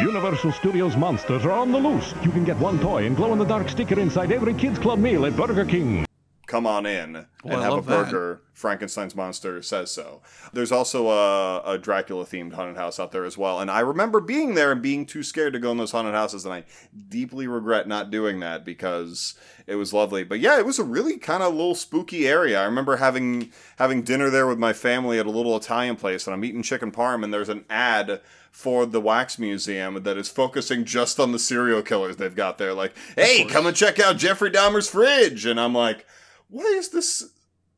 [0.00, 2.14] Universal Studios monsters are on the loose.
[2.22, 4.98] You can get one toy and glow in the dark sticker inside every Kids Club
[4.98, 6.06] meal at Burger King.
[6.46, 8.04] Come on in and Well, have a love that.
[8.10, 8.40] burger.
[8.52, 10.22] Frankenstein's monster says so.
[10.52, 13.58] There's also a, a Dracula themed haunted house out there as well.
[13.60, 16.44] And I remember being there and being too scared to go in those haunted houses.
[16.44, 16.64] And I
[17.08, 19.34] deeply regret not doing that because
[19.66, 20.22] it was lovely.
[20.22, 22.60] But yeah, it was a really kind of little spooky area.
[22.60, 26.34] I remember having having dinner there with my family at a little Italian place and
[26.34, 28.20] I'm eating chicken parm and there's an ad
[28.52, 32.72] for the wax museum that is focusing just on the serial killers they've got there
[32.72, 36.06] like hey come and check out jeffrey dahmer's fridge and i'm like
[36.54, 37.30] why is this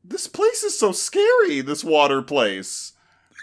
[0.03, 2.93] this place is so scary this water place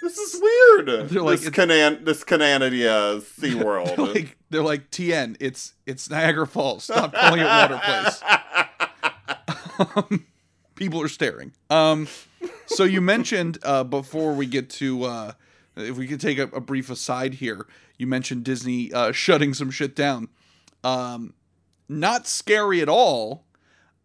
[0.01, 4.91] this is weird They're like, this canan this canania sea world They're like, they're like
[4.91, 5.37] Tien.
[5.41, 6.85] It's it's Niagara Falls.
[6.85, 8.22] Stop calling it Water Place.
[9.97, 10.24] Um,
[10.76, 11.53] people are staring.
[11.68, 12.07] Um,
[12.66, 15.32] so you mentioned uh, before we get to uh,
[15.76, 17.66] if we could take a, a brief aside here.
[17.99, 20.28] You mentioned Disney uh, shutting some shit down.
[20.85, 21.35] Um,
[21.89, 23.43] not scary at all.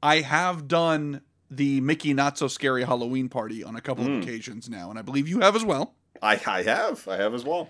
[0.01, 1.21] I have done
[1.51, 4.13] the Mickey Not So Scary Halloween party on a couple Hmm.
[4.17, 5.93] of occasions now, and I believe you have as well.
[6.21, 7.69] I, I have i have as well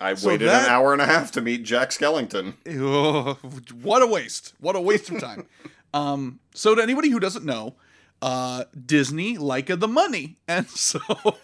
[0.00, 3.36] i So waited that- an hour and a half to meet jack skellington Ugh,
[3.82, 4.54] what a waste!
[4.60, 5.46] What a waste of time.
[5.94, 7.74] um, so to anybody who doesn't know,
[8.22, 11.00] uh, Disney like the money, and so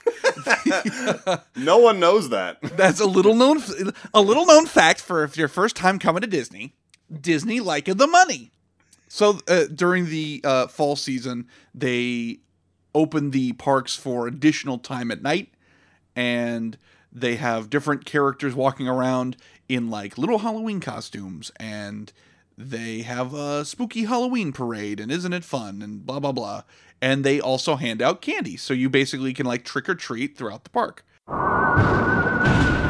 [1.56, 3.62] no one knows that that's a little known
[4.14, 6.74] a little known fact for if your first time coming to Disney.
[7.20, 8.50] Disney like the money.
[9.08, 12.38] So uh, during the uh, fall season, they
[12.94, 15.52] open the parks for additional time at night,
[16.14, 16.76] and
[17.12, 19.36] they have different characters walking around
[19.68, 22.12] in like little Halloween costumes, and
[22.58, 25.82] they have a spooky Halloween parade, and isn't it fun?
[25.82, 26.62] And blah blah blah.
[27.00, 30.64] And they also hand out candy, so you basically can like trick or treat throughout
[30.64, 31.04] the park.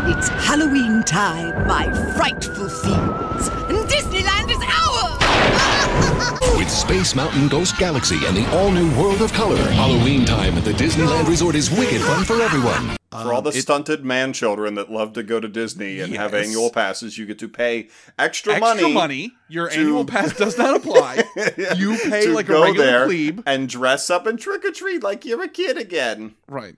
[0.09, 3.49] It's Halloween time, my frightful fiends.
[3.49, 6.46] And Disneyland is ours!
[6.57, 10.65] With Space Mountain Ghost Galaxy and the all new World of Color, Halloween time at
[10.65, 12.97] the Disneyland Resort is wicked fun for everyone.
[13.11, 16.71] For all the stunted man children that love to go to Disney and have annual
[16.71, 17.89] passes, you get to pay
[18.19, 18.93] extra, Extra money.
[18.93, 19.33] money.
[19.49, 21.23] Your to- annual pass does not apply.
[21.77, 23.41] You pay to like a go regular there plebe.
[23.47, 26.35] and dress up and trick or treat like you're a kid again.
[26.49, 26.77] Right.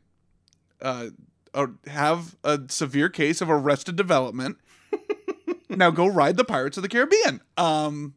[0.83, 1.09] Uh,
[1.55, 4.59] uh, have a severe case of arrested development.
[5.69, 7.41] now go ride the Pirates of the Caribbean.
[7.57, 8.15] Um,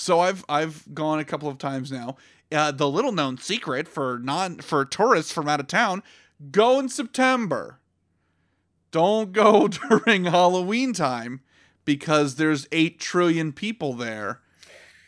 [0.00, 2.16] so I've I've gone a couple of times now.
[2.50, 6.02] Uh, the little known secret for non for tourists from out of town:
[6.50, 7.80] go in September.
[8.90, 11.42] Don't go during Halloween time
[11.84, 14.40] because there's eight trillion people there,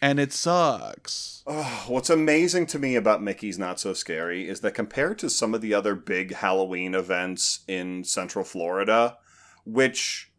[0.02, 1.42] and it sucks.
[1.46, 5.54] Oh, what's amazing to me about Mickey's Not So Scary is that compared to some
[5.54, 9.16] of the other big Halloween events in Central Florida,
[9.64, 10.31] which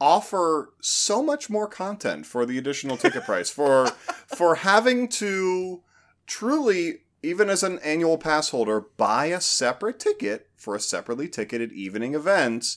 [0.00, 3.86] offer so much more content for the additional ticket price for
[4.26, 5.82] for having to
[6.26, 11.72] truly even as an annual pass holder buy a separate ticket for a separately ticketed
[11.72, 12.76] evening event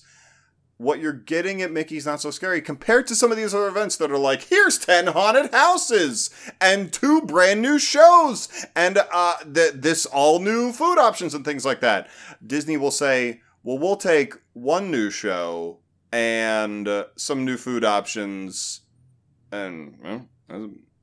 [0.77, 3.97] what you're getting at Mickey's Not So Scary compared to some of these other events
[3.97, 6.29] that are like, here's 10 haunted houses
[6.61, 11.65] and two brand new shows and uh, th- this all new food options and things
[11.65, 12.07] like that.
[12.45, 15.79] Disney will say, well, we'll take one new show
[16.11, 18.81] and uh, some new food options
[19.51, 20.27] and, well,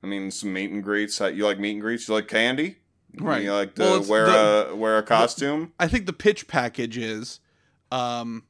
[0.03, 1.19] I mean, some meet and greets.
[1.21, 2.09] You like meet and greets?
[2.09, 2.77] You like candy?
[3.19, 3.43] Right.
[3.43, 5.73] You like to Well, wear the- a wear a costume?
[5.79, 7.41] I think the pitch package is
[7.93, 8.45] um,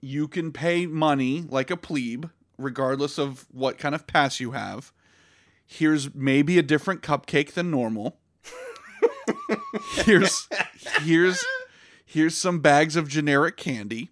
[0.00, 2.26] you can pay money like a plebe,
[2.56, 4.92] regardless of what kind of pass you have.
[5.66, 8.18] Here's maybe a different cupcake than normal.
[10.04, 10.48] here's
[11.02, 11.44] here's
[12.04, 14.10] here's some bags of generic candy.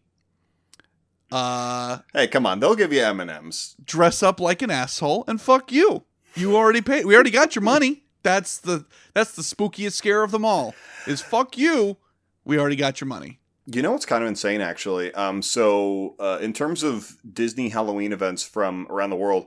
[1.32, 3.74] Uh hey, come on, they'll give you M&Ms.
[3.84, 6.04] Dress up like an asshole and fuck you.
[6.34, 7.04] You already paid.
[7.06, 8.04] We already got your money.
[8.22, 10.74] that's the that's the spookiest scare of them all.
[11.06, 11.96] Is fuck you.
[12.44, 13.40] We already got your money.
[13.66, 15.12] You know what's kind of insane, actually.
[15.14, 19.46] Um, so uh, in terms of Disney Halloween events from around the world,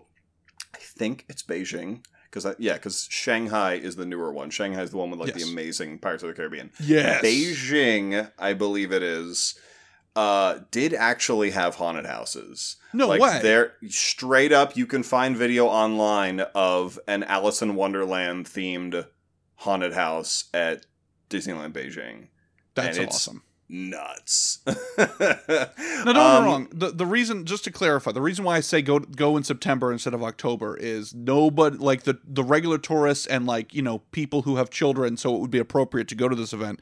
[0.75, 4.49] I think it's Beijing because yeah, because Shanghai is the newer one.
[4.49, 5.45] Shanghai is the one with like Yes.
[5.45, 6.71] the amazing Pirates of the Caribbean.
[6.81, 7.23] Yes.
[7.23, 9.57] Beijing, I believe it is,
[10.15, 12.77] uh, did actually have haunted houses.
[12.93, 13.39] No like, way.
[13.41, 19.07] There, straight up, you can find video online of an Alice in Wonderland themed
[19.55, 20.85] haunted house at
[21.29, 22.27] Disneyland Beijing.
[22.75, 23.43] That's awesome.
[23.69, 24.59] Nuts.
[24.97, 26.67] No, don't get me Um, wrong.
[26.73, 29.91] The the reason, just to clarify, the reason why I say go go in September
[29.91, 34.43] instead of October is nobody like the the regular tourists and like you know people
[34.43, 36.79] who have children, so it would be appropriate to go to this event.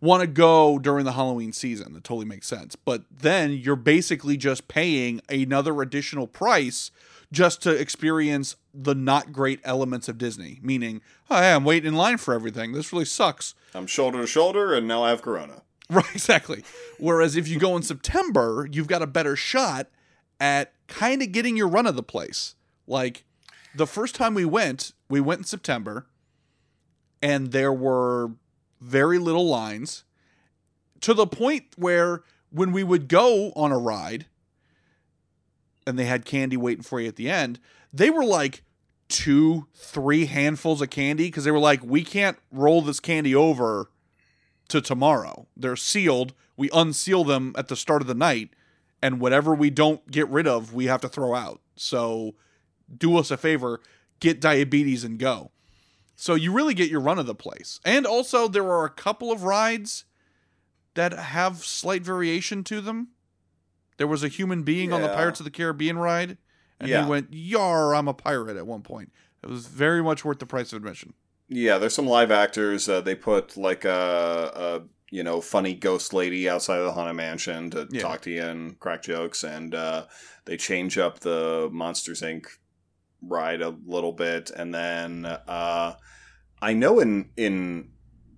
[0.00, 1.92] Want to go during the Halloween season?
[1.94, 2.76] That totally makes sense.
[2.76, 6.90] But then you're basically just paying another additional price
[7.32, 10.60] just to experience the not great elements of Disney.
[10.62, 12.72] Meaning, oh, hey, I'm waiting in line for everything.
[12.72, 13.54] This really sucks.
[13.74, 15.62] I'm shoulder to shoulder, and now I have Corona.
[15.90, 16.64] Right, exactly.
[16.98, 19.88] Whereas if you go in September, you've got a better shot
[20.38, 22.56] at kind of getting your run of the place.
[22.86, 23.24] Like
[23.74, 26.06] the first time we went, we went in September
[27.22, 28.32] and there were
[28.82, 30.04] very little lines
[31.00, 34.26] to the point where when we would go on a ride
[35.86, 37.58] and they had candy waiting for you at the end,
[37.92, 38.62] they were like
[39.08, 43.88] two, three handfuls of candy because they were like, we can't roll this candy over
[44.68, 45.46] to tomorrow.
[45.56, 46.34] They're sealed.
[46.56, 48.50] We unseal them at the start of the night,
[49.02, 51.60] and whatever we don't get rid of, we have to throw out.
[51.76, 52.34] So
[52.96, 53.80] do us a favor,
[54.20, 55.50] get diabetes and go.
[56.16, 57.78] So you really get your run of the place.
[57.84, 60.04] And also there are a couple of rides
[60.94, 63.08] that have slight variation to them.
[63.98, 66.38] There was a human being on the Pirates of the Caribbean ride,
[66.80, 67.04] and Yeah.
[67.04, 69.12] he went, Yar, I'm a pirate at one point.
[69.44, 71.14] It was very much worth the price of admission.
[71.48, 72.88] Yeah, there's some live actors.
[72.88, 77.16] Uh, they put like a, a you know funny ghost lady outside of the haunted
[77.16, 78.02] mansion to Yeah.
[78.02, 80.06] talk to you and crack jokes, and uh,
[80.44, 82.46] they change up the Monsters Inc.
[83.22, 85.94] ride a little bit, and then uh,
[86.60, 87.90] I know in in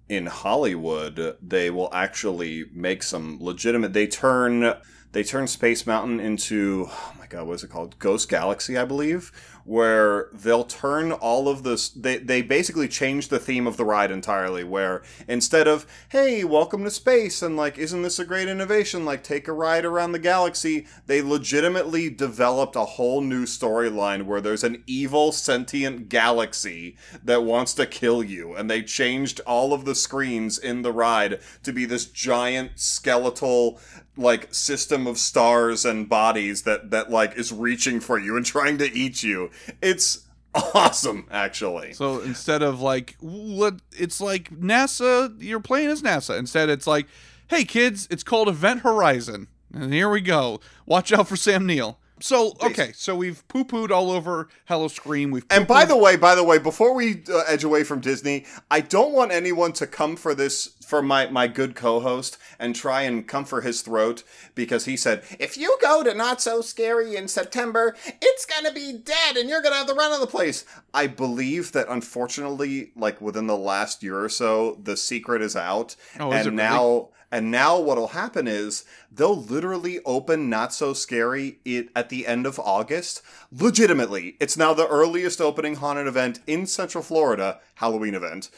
[0.08, 3.92] in Hollywood they will actually make some legitimate.
[3.92, 4.74] They turn
[5.12, 7.98] they turn Space Mountain into oh my god, what is it called?
[7.98, 9.32] Ghost Galaxy, I believe,
[9.71, 11.91] where they'll turn all of this.
[11.91, 14.64] They they basically change the theme of the ride entirely.
[14.64, 19.05] Where instead of hey, welcome to space, and like isn't this a great innovation?
[19.05, 20.89] Like take a ride around the galaxy.
[21.07, 27.73] They legitimately developed a whole new storyline where there's an evil sentient galaxy that wants
[27.75, 31.85] to kill you, and they changed all of the screens in the ride to be
[31.85, 33.79] this giant skeletal
[34.16, 38.78] like system of stars and bodies that that like is reaching for you and trying
[38.78, 39.50] to eat you.
[39.80, 41.92] It's awesome, actually.
[41.92, 46.38] So instead of like what it's like NASA, you're playing as NASA.
[46.38, 47.06] Instead, it's like,
[47.48, 50.61] hey kids, it's called Event Horizon, and here we go.
[50.86, 51.98] Watch out for Sam Neill.
[52.21, 55.31] So okay, so we've poo pooed all over Howl-O-Scream.
[55.31, 58.45] We've And by the way, by the way, before we uh, edge away from Disney,
[58.71, 63.03] I don't want anyone to come for this for my my good co-host and try
[63.03, 64.23] and come for his throat
[64.55, 68.93] because he said if you go to Not So Scary in September, it's gonna be
[68.93, 70.64] dead and you're gonna have the run of the place.
[70.93, 75.97] I believe that unfortunately, like within the last year or so, the secret is out,
[76.18, 77.07] Oh, is and it really?
[77.33, 82.45] And now what'll happen is they'll literally open Not So Scary it at the end
[82.45, 83.22] of August.
[83.53, 88.51] Legitimately, it's now the earliest opening haunted event in Central Florida, Halloween event.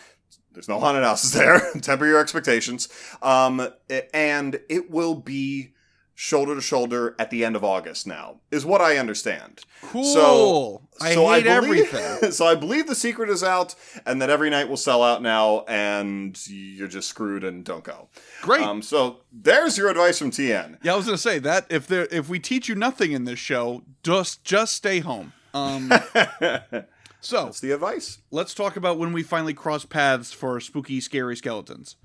[0.52, 1.60] There's no haunted houses there.
[1.80, 2.88] Temper your expectations.
[3.20, 3.68] Um,
[4.14, 5.74] and it will be
[6.14, 9.60] shoulder to shoulder at the end of August now, is what I understand.
[9.82, 10.04] Cool.
[10.04, 12.32] So, I hate believe, everything.
[12.32, 13.74] So I believe the secret is out,
[14.06, 18.08] and that every night will sell out now, and you're just screwed and don't go.
[18.42, 18.62] Great.
[18.62, 20.78] Um, so there's your advice from Tien.
[20.82, 23.38] yeah, I was gonna say that if there if we teach you nothing in this
[23.38, 25.32] show, just just stay home.
[25.54, 25.90] Um,
[27.20, 28.18] so That's the advice.
[28.30, 31.96] let's talk about when we finally cross paths for spooky, scary skeletons.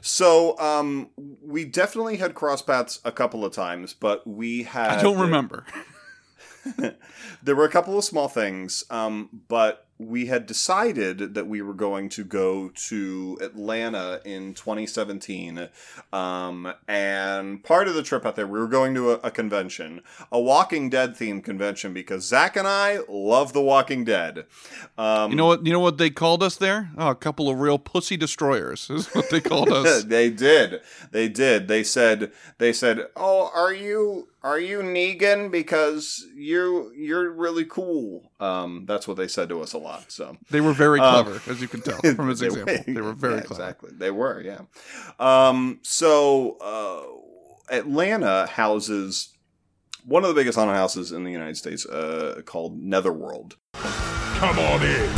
[0.00, 1.10] So um,
[1.42, 4.98] we definitely had cross paths a couple of times, but we had.
[4.98, 5.64] I don't remember.
[7.42, 11.74] there were a couple of small things, um, but we had decided that we were
[11.74, 15.68] going to go to Atlanta in 2017.
[16.12, 20.02] Um, and part of the trip out there, we were going to a, a convention,
[20.30, 24.46] a Walking Dead themed convention, because Zach and I love The Walking Dead.
[24.96, 25.66] Um, You know what?
[25.66, 26.90] You know what they called us there?
[26.96, 30.04] Oh, a couple of real pussy destroyers is what they called us.
[30.04, 30.80] they did.
[31.10, 31.66] They did.
[31.68, 32.30] They said.
[32.58, 35.50] They said, "Oh, are you are you Negan?
[35.50, 40.00] Because you you're really cool." Um, that's what they said to us a lot.
[40.00, 40.12] lot.
[40.12, 42.76] So They were very Um, clever, as you can tell from his they example.
[42.94, 43.62] They were very yeah, clever.
[43.62, 44.40] Exactly, they were.
[44.40, 44.60] Yeah.
[45.18, 46.56] Um, so
[47.70, 49.34] uh, Atlanta houses
[50.08, 53.56] one of the biggest haunted houses in the United States, uh, called Netherworld.
[53.74, 55.10] Come on in.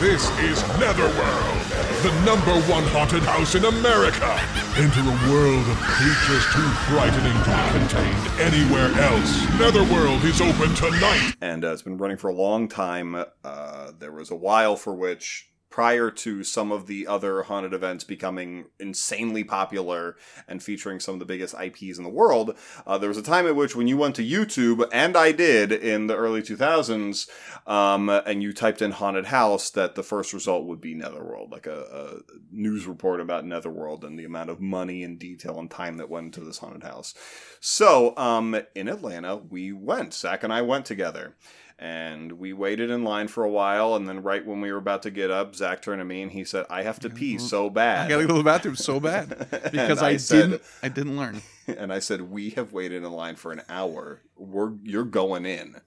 [0.00, 1.63] This is Netherworld,
[2.04, 4.38] the number one haunted house in America.
[4.76, 9.42] Enter a world of creatures too frightening to be contained anywhere else.
[9.58, 11.34] Netherworld is open tonight.
[11.40, 13.14] and uh, it's been running for a long time.
[13.42, 18.04] Uh, there was a while for which, prior to some of the other haunted events
[18.04, 20.14] becoming insanely popular
[20.46, 22.56] and featuring some of the biggest IPs in the world,
[22.86, 25.72] uh, there was a time at which when you went to YouTube, and I did
[25.72, 27.28] in the early 2000s,
[27.66, 31.66] um, and you typed in haunted house, that the first result would be Netherworld, like
[31.66, 35.96] a, a news report about Netherworld and the amount of money and detail and time
[35.96, 37.14] that went into this haunted house.
[37.58, 40.14] So, um, in Atlanta, we went.
[40.14, 41.34] Zach and I went together.
[41.78, 45.02] And we waited in line for a while, and then right when we were about
[45.02, 47.68] to get up, Zach turned to me and he said, "I have to pee so
[47.68, 50.62] bad." I gotta go to the bathroom so bad because And I, said- didn't.
[50.82, 51.42] I didn't learn.
[51.66, 54.20] And I said, "We have waited in line for an hour.
[54.36, 55.80] We're you're going in."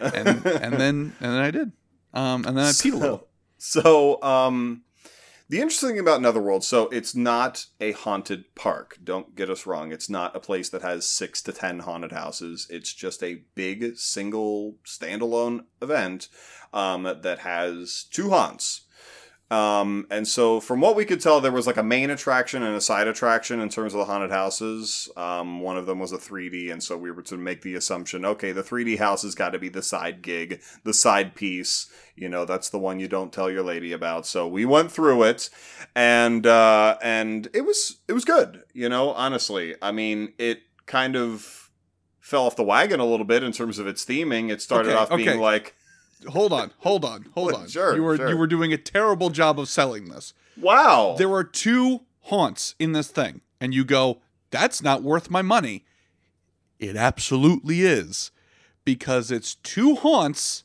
[0.00, 1.72] and and then and then I did.
[2.12, 3.28] Um, and then I peed a little.
[3.56, 4.82] So, um,
[5.52, 8.96] the interesting thing about Netherworld, so it's not a haunted park.
[9.04, 9.92] Don't get us wrong.
[9.92, 12.66] It's not a place that has six to ten haunted houses.
[12.70, 16.30] It's just a big single standalone event
[16.72, 18.86] um, that has two haunts.
[19.52, 22.74] Um, and so, from what we could tell, there was like a main attraction and
[22.74, 25.10] a side attraction in terms of the haunted houses.
[25.14, 28.24] Um, one of them was a 3D, and so we were to make the assumption
[28.24, 31.90] okay, the 3D house has got to be the side gig, the side piece.
[32.16, 34.24] You know, that's the one you don't tell your lady about.
[34.24, 35.50] So we went through it,
[35.94, 38.62] and uh, and it was it was good.
[38.72, 41.68] You know, honestly, I mean, it kind of
[42.20, 44.50] fell off the wagon a little bit in terms of its theming.
[44.50, 45.38] It started Okay, off being okay.
[45.38, 45.74] like.
[46.28, 47.68] Hold on, hold on, hold on.
[47.68, 48.28] Sure, you were sure.
[48.28, 50.34] you were doing a terrible job of selling this.
[50.56, 51.14] Wow.
[51.18, 54.20] There are two haunts in this thing, and you go,
[54.50, 55.84] "That's not worth my money."
[56.78, 58.30] It absolutely is,
[58.84, 60.64] because it's two haunts,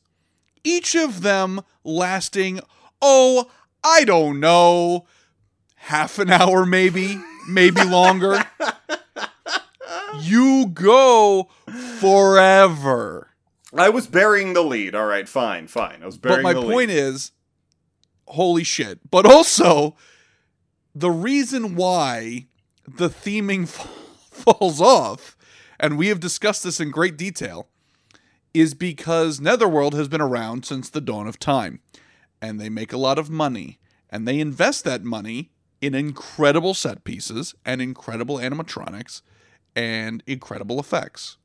[0.63, 2.59] each of them lasting,
[3.01, 3.49] oh,
[3.83, 5.05] I don't know,
[5.75, 8.43] half an hour maybe, maybe longer.
[10.19, 11.49] you go
[11.99, 13.26] forever.
[13.77, 14.95] I was burying the lead.
[14.95, 16.01] All right, fine, fine.
[16.01, 16.67] I was burying But my the lead.
[16.67, 17.31] My point is,
[18.27, 18.99] holy shit.
[19.09, 19.95] But also,
[20.95, 22.47] the reason why
[22.87, 23.67] the theming
[24.31, 25.37] falls off,
[25.79, 27.67] and we have discussed this in great detail,
[28.53, 31.81] is because Netherworld has been around since the dawn of time.
[32.41, 33.79] And they make a lot of money.
[34.09, 35.51] And they invest that money
[35.81, 39.21] in incredible set pieces and incredible animatronics
[39.75, 41.37] and incredible effects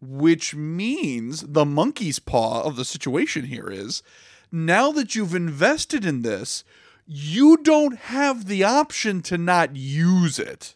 [0.00, 4.02] which means the monkey's paw of the situation here is
[4.52, 6.64] now that you've invested in this,
[7.06, 10.74] you don't have the option to not use it.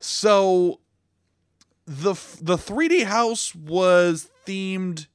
[0.00, 0.80] So
[1.86, 5.06] the the 3D house was themed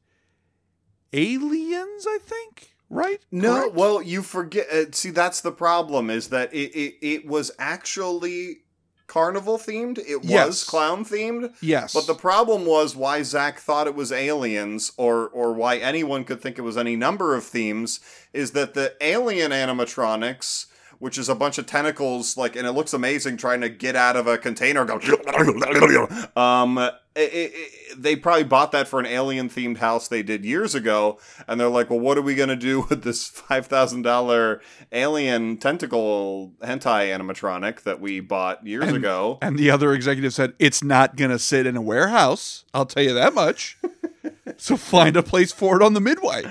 [1.13, 3.20] aliens, I think, right?
[3.32, 3.76] No, Correct?
[3.76, 4.68] well, you forget.
[4.72, 6.09] Uh, see, that's the problem.
[6.09, 6.72] Is that it?
[6.76, 8.59] It, it was actually
[9.08, 9.97] carnival themed.
[10.08, 10.64] It was Yes.
[10.64, 11.53] clown themed.
[11.62, 11.93] Yes.
[11.93, 16.41] But the problem was why Zach thought it was aliens, or or why anyone could
[16.41, 17.99] think it was any number of themes,
[18.34, 20.66] is that the alien animatronics.
[21.00, 24.16] Which is a bunch of tentacles, like, and it looks amazing trying to get out
[24.16, 24.84] of a container.
[24.84, 24.95] Go,
[26.36, 30.43] um, it, it, it- they probably bought that for an alien themed house they did
[30.45, 34.02] years ago, and they're like, "Well, what are we gonna do with this five thousand
[34.04, 40.34] dollar alien tentacle hentai animatronic that we bought years And- ago?" And the other executive
[40.34, 42.66] said, It's not going to sit in a warehouse.
[42.74, 43.78] I'll tell you that much.
[44.58, 46.43] so find a place for it on the midway.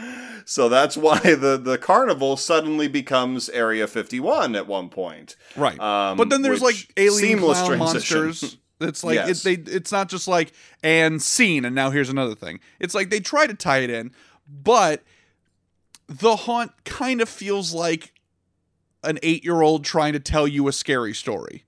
[0.49, 5.37] So that's why the the carnival suddenly becomes Area Fifty One at one point.
[5.57, 5.79] Right.
[5.79, 8.19] Um, but then there's like alien seamless clown transition.
[8.25, 8.57] monsters.
[8.79, 9.47] It's like Yes.
[9.47, 9.73] it, they.
[9.73, 12.61] It's not just like and scene and now here's another thing.
[12.79, 14.13] It's like they try to tie it in,
[14.47, 15.03] but
[16.09, 18.13] the haunt kind of feels like
[19.03, 21.65] an eight year old trying to tell you a scary story.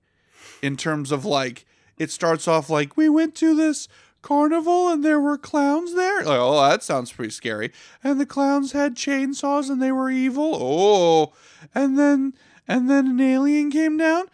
[0.61, 1.65] In terms of like,
[1.97, 3.87] it starts off like we went to this
[4.21, 6.23] carnival and there were clowns there.
[6.23, 7.71] Like, oh, that sounds pretty scary.
[8.03, 10.57] And the clowns had chainsaws and they were evil.
[10.59, 11.33] Oh,
[11.73, 12.33] and then
[12.67, 14.25] and then an alien came down.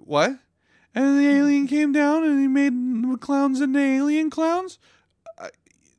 [0.00, 0.38] What?
[0.94, 4.78] And the alien came down and he made clowns into alien clowns.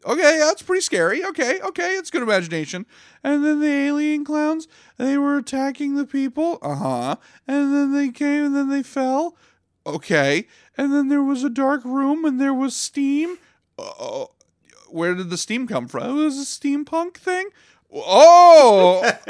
[0.03, 1.23] Okay, that's pretty scary.
[1.23, 2.87] Okay, okay, it's good imagination.
[3.23, 6.57] And then the alien clowns, they were attacking the people.
[6.61, 7.15] Uh huh.
[7.47, 9.37] And then they came and then they fell.
[9.85, 10.47] Okay.
[10.77, 13.37] And then there was a dark room and there was steam.
[13.77, 14.25] Uh,
[14.89, 16.03] where did the steam come from?
[16.03, 17.49] Oh, it was a steampunk thing.
[17.93, 19.03] Oh,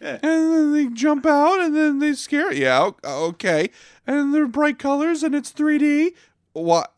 [0.00, 2.52] and then they jump out and then they scare.
[2.52, 3.70] Yeah, okay.
[4.06, 6.10] And they're bright colors and it's 3D.
[6.52, 6.92] What?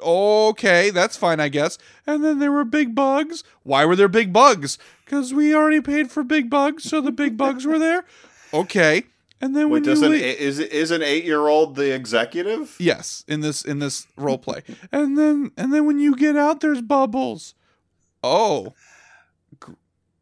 [0.00, 1.78] Okay, that's fine, I guess.
[2.06, 3.42] And then there were big bugs.
[3.62, 4.78] Why were there big bugs?
[5.04, 8.04] Because we already paid for big bugs, so the big bugs were there.
[8.52, 9.04] Okay.
[9.40, 12.76] And then Wait, when you doesn't leave- is is an eight year old the executive?
[12.78, 14.62] Yes, in this in this role play.
[14.92, 17.54] and then and then when you get out there's bubbles.
[18.22, 18.74] Oh.
[19.66, 19.72] G-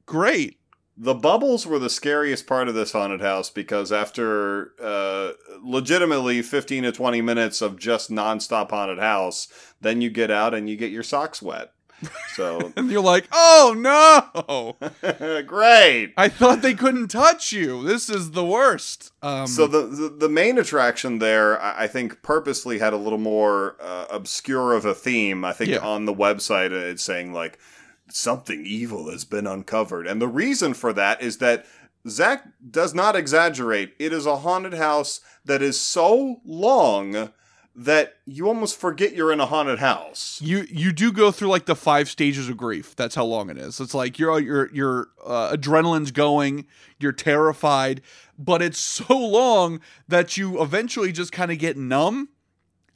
[0.07, 0.59] great.
[0.97, 6.83] The bubbles were the scariest part of this haunted house because after uh, legitimately 15
[6.85, 9.47] to 20 minutes of just nonstop haunted house,
[9.81, 11.73] then you get out and you get your socks wet.
[12.35, 14.77] So And you're like, "Oh no."
[15.43, 16.13] great.
[16.17, 17.83] I thought they couldn't touch you.
[17.83, 19.13] This is the worst.
[19.23, 23.19] Um So the, the the main attraction there, I I think, purposely had a little
[23.19, 25.45] more uh, obscure of a theme.
[25.45, 25.79] I think Yeah.
[25.79, 27.59] on the website uh, it's saying like
[28.11, 31.67] something evil has been uncovered, and the reason for that is that
[32.09, 33.95] Zach does not exaggerate.
[33.99, 37.31] It is a haunted house that is so long
[37.79, 40.41] that you almost forget you're in a haunted house.
[40.43, 42.97] you you do go through like the five stages of grief.
[42.97, 43.79] That's how long it is.
[43.79, 46.67] It's like your your your uh, adrenaline's going,
[46.99, 48.03] you're terrified,
[48.37, 52.31] but it's so long that you eventually just kind of get numb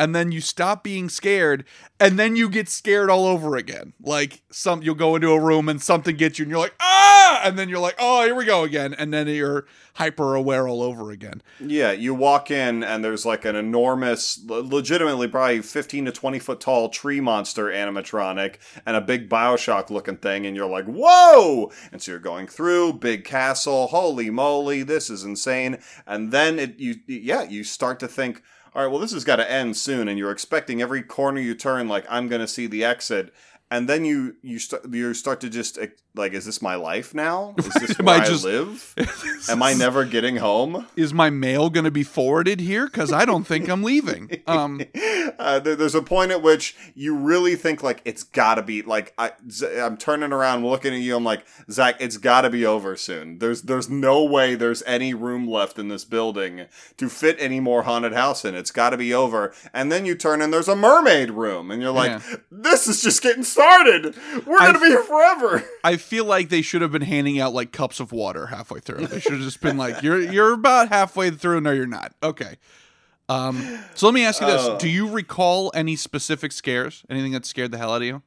[0.02, 1.64] and then you stop being scared
[2.00, 3.92] and then you get scared all over again.
[4.02, 7.40] Like some you'll go into a room and something gets you and you're like, "Ah!"
[7.44, 10.82] and then you're like, "Oh, here we go again." And then you're hyper aware all
[10.82, 11.40] over again.
[11.60, 16.58] Yeah, you walk in and there's like an enormous, legitimately probably 15 to 20 foot
[16.58, 21.70] tall tree monster animatronic and a big Bioshock looking thing, and you're like, whoa!
[21.92, 25.78] And so you're going through, big castle, holy moly, this is insane.
[26.08, 28.42] And then it, you, yeah, you start to think,
[28.74, 31.54] all right, well, this has got to end soon, and you're expecting every corner you
[31.54, 33.32] turn, like, I'm going to see the exit.
[33.72, 35.78] And then you you start you start to just
[36.14, 37.54] like, is this my life now?
[37.56, 38.94] Is this Am where I I, just- live?
[39.48, 40.86] Am I never getting home?
[40.94, 44.30] Is my mail going to be forwarded here cuz I don't think I'm leaving.
[44.46, 44.82] Um
[45.38, 48.82] uh, there, there's a point at which you really think like it's got to be
[48.82, 51.16] like I'm turning around, looking at you.
[51.16, 53.38] I'm like Zach, it's got to be over soon.
[53.38, 56.66] There's there's no way there's any room left in this building
[56.98, 58.54] to fit any more haunted house in.
[58.54, 59.54] It's got to be over.
[59.72, 62.36] And then you turn and there's a mermaid room, and you're like, Yeah.
[62.50, 63.61] this is just getting started.
[64.46, 65.64] We're gonna be here forever.
[65.84, 69.06] I feel like they should have been handing out like cups of water halfway through.
[69.06, 72.14] They should have just been like, "You're you're about halfway through." No, you're not.
[72.22, 72.56] Okay.
[73.28, 74.78] Um, so let me ask you this: Oh.
[74.78, 77.04] Do you recall any specific scares?
[77.08, 78.22] Anything that scared the hell out of you?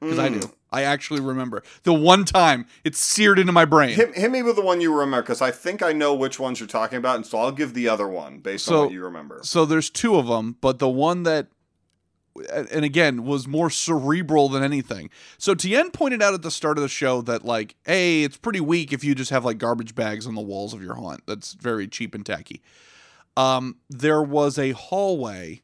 [0.00, 0.42] Because I Mm.
[0.42, 0.50] do.
[0.70, 3.94] I actually remember the one time it's seared into my brain.
[3.94, 6.58] Hit, hit me with the one you remember, because I think I know which ones
[6.58, 9.38] you're talking about, and so I'll give the other one based on what you remember.
[9.44, 11.46] So there's two of them, but the one that,
[12.50, 15.10] and again, was more cerebral than anything.
[15.38, 18.60] So Tien pointed out at the start of the show that like, hey, it's pretty
[18.60, 21.22] weak if you just have like garbage bags on the walls of your haunt.
[21.26, 22.62] That's very cheap and tacky.
[23.36, 25.62] Um, there was a hallway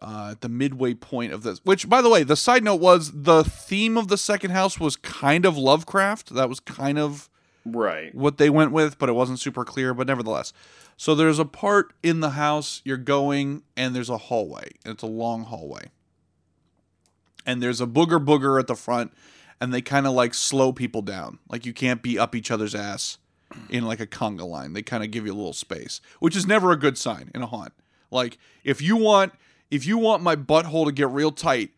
[0.00, 1.60] uh, at the midway point of this.
[1.64, 4.96] Which, by the way, the side note was the theme of the second house was
[4.96, 6.34] kind of Lovecraft.
[6.34, 7.28] That was kind of
[7.64, 9.94] right what they went with, but it wasn't super clear.
[9.94, 10.52] But nevertheless,
[10.98, 15.06] so there's a part in the house you're going, and there's a hallway, it's a
[15.06, 15.90] long hallway,
[17.46, 19.12] and there's a booger booger at the front,
[19.60, 22.74] and they kind of like slow people down, like you can't be up each other's
[22.74, 23.18] ass
[23.70, 24.72] in like a conga line.
[24.72, 27.42] They kind of give you a little space, which is never a good sign in
[27.42, 27.72] a haunt.
[28.10, 29.32] Like if you want
[29.70, 31.70] if you want my butthole to get real tight,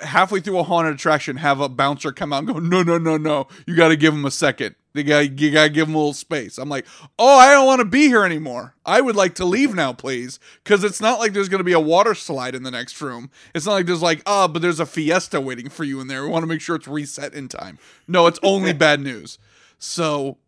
[0.00, 3.16] halfway through a haunted attraction, have a bouncer come out and go, no, no, no,
[3.16, 4.74] no, you got to give him a second.
[4.96, 6.58] You got you got to give them a little space.
[6.58, 6.86] I'm like,
[7.18, 8.74] oh, I don't want to be here anymore.
[8.84, 11.72] I would like to leave now, please, because it's not like there's going to be
[11.72, 13.30] a water slide in the next room.
[13.54, 16.24] It's not like there's like, ah, but there's a fiesta waiting for you in there.
[16.24, 17.78] We want to make sure it's reset in time.
[18.08, 19.38] No, it's only bad news.
[19.78, 20.38] So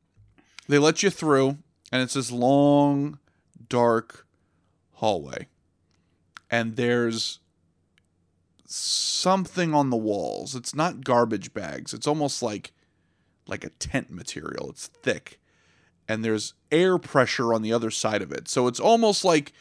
[0.68, 1.58] they let you through,
[1.90, 3.18] and it's this long,
[3.68, 4.26] dark
[4.94, 5.48] hallway,
[6.50, 7.40] and there's
[8.66, 10.54] something on the walls.
[10.54, 11.94] It's not garbage bags.
[11.94, 12.72] It's almost like
[13.48, 14.70] like a tent material.
[14.70, 15.38] It's thick.
[16.08, 18.48] And there's air pressure on the other side of it.
[18.48, 19.52] So it's almost like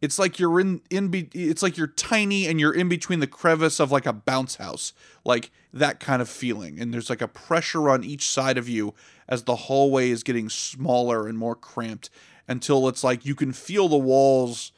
[0.00, 3.26] it's like you're in in be, it's like you're tiny and you're in between the
[3.26, 4.92] crevice of like a bounce house.
[5.24, 6.78] Like that kind of feeling.
[6.78, 8.94] And there's like a pressure on each side of you
[9.28, 12.10] as the hallway is getting smaller and more cramped
[12.46, 14.72] until it's like you can feel the walls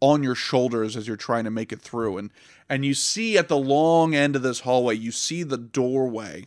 [0.00, 2.30] on your shoulders as you're trying to make it through and
[2.68, 6.46] and you see at the long end of this hallway you see the doorway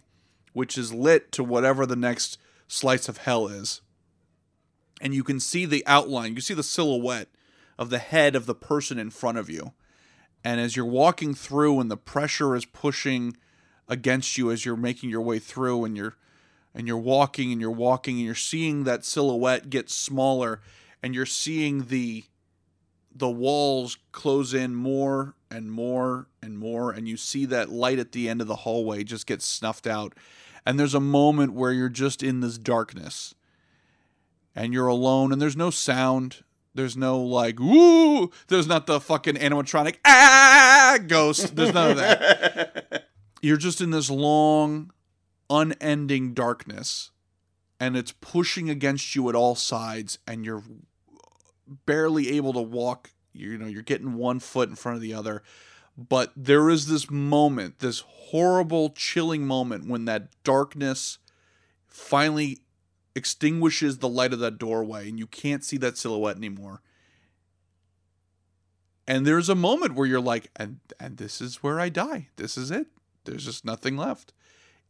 [0.54, 2.38] which is lit to whatever the next
[2.68, 3.82] slice of hell is.
[5.01, 7.30] And you can see the outline you see the silhouette
[7.78, 9.74] of the head of the person in front of you.
[10.43, 13.36] And as you're walking through and the pressure is pushing
[13.88, 16.16] against you as you're making your way through and you're
[16.76, 20.62] and you're walking and you're walking and you're seeing that silhouette get smaller
[21.01, 22.24] and you're seeing the
[23.16, 28.11] the walls close in more and more and more and you see that light at
[28.11, 30.14] the end of the hallway just get snuffed out.
[30.66, 33.36] And there's a moment where you're just in this darkness
[34.55, 36.43] and you're alone and there's no sound.
[36.74, 41.55] There's no like woo there's not the fucking animatronic ah ghost.
[41.55, 43.09] There's none of that.
[43.41, 44.91] You're just in this long
[45.49, 47.11] unending darkness
[47.78, 50.64] and it's pushing against you at all sides and you're
[51.68, 55.43] barely able to walk you know you're getting one foot in front of the other.
[55.97, 61.18] But there is this moment this horrible chilling moment when that darkness
[61.88, 62.59] finally
[63.16, 66.82] extinguishes the light of that doorway and you can't see that silhouette anymore.
[69.05, 72.30] And there's a moment where you're like and and this is where i die.
[72.38, 72.88] This is it.
[73.26, 74.34] There's just nothing left.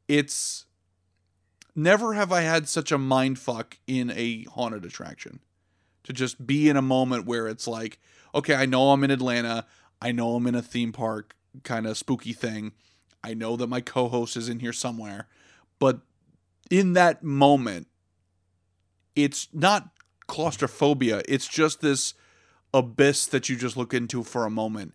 [0.07, 0.65] It's
[1.76, 5.39] never have i had such a mind fuck in a haunted attraction
[6.04, 7.99] to just be in a moment where it's like,
[8.36, 9.66] okay, I know I'm in Atlanta.
[10.01, 12.74] I know I'm in a theme park kind of spooky thing.
[13.24, 15.28] I know that my co host is in here somewhere.
[15.80, 15.99] But
[16.70, 17.88] in that moment,
[19.16, 19.89] it's not
[20.28, 22.14] claustrophobia, it's just this
[22.74, 24.93] abyss that you just look into for a moment.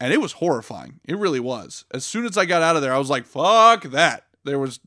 [0.00, 1.00] And it was horrifying.
[1.04, 1.84] It really was.
[1.90, 4.24] As soon as I got out of there, I was like, fuck that.
[4.44, 4.78] There was,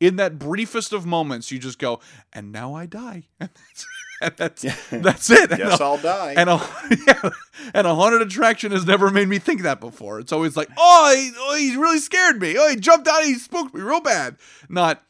[0.00, 2.00] in that briefest of moments, you just go,
[2.32, 3.24] and now I die.
[4.24, 5.50] and that's that's it.
[5.50, 6.34] And Guess a- I'll die.
[6.36, 6.60] And a
[7.06, 7.30] yeah,
[7.72, 10.20] and a haunted attraction has never made me think that before.
[10.20, 12.56] It's always like, oh, he, oh, he really scared me.
[12.58, 13.24] Oh, he jumped out.
[13.24, 14.36] He spooked me real bad.
[14.68, 15.02] Not,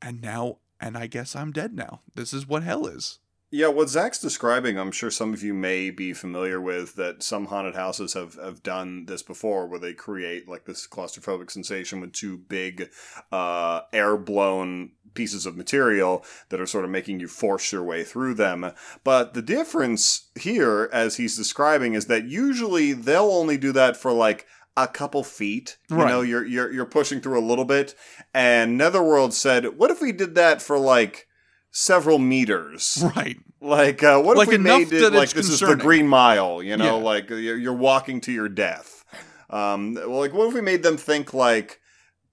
[0.00, 2.00] and now, and I guess I'm dead now.
[2.14, 3.18] This is what hell is.
[3.54, 7.44] Yeah, what Zach's describing, I'm sure some of you may be familiar with that some
[7.44, 12.14] haunted houses have, have done this before, where they create like this claustrophobic sensation with
[12.14, 12.88] two big
[13.30, 18.04] uh, air blown pieces of material that are sort of making you force your way
[18.04, 18.72] through them.
[19.04, 24.12] But the difference here, as he's describing, is that usually they'll only do that for
[24.12, 24.46] like
[24.76, 25.76] a couple feet.
[25.90, 26.08] You Right.
[26.08, 27.94] know, you're you're you're pushing through a little bit.
[28.32, 31.26] And Netherworld said, "What if we did that for like
[31.70, 33.36] several meters?" Right.
[33.60, 36.62] Like, uh, what Like if we made it like this is the Green Mile?
[36.62, 37.04] You know, Yeah.
[37.04, 39.04] like you're, you're walking to your death.
[39.50, 41.78] Um, well, like, what if we made them think like,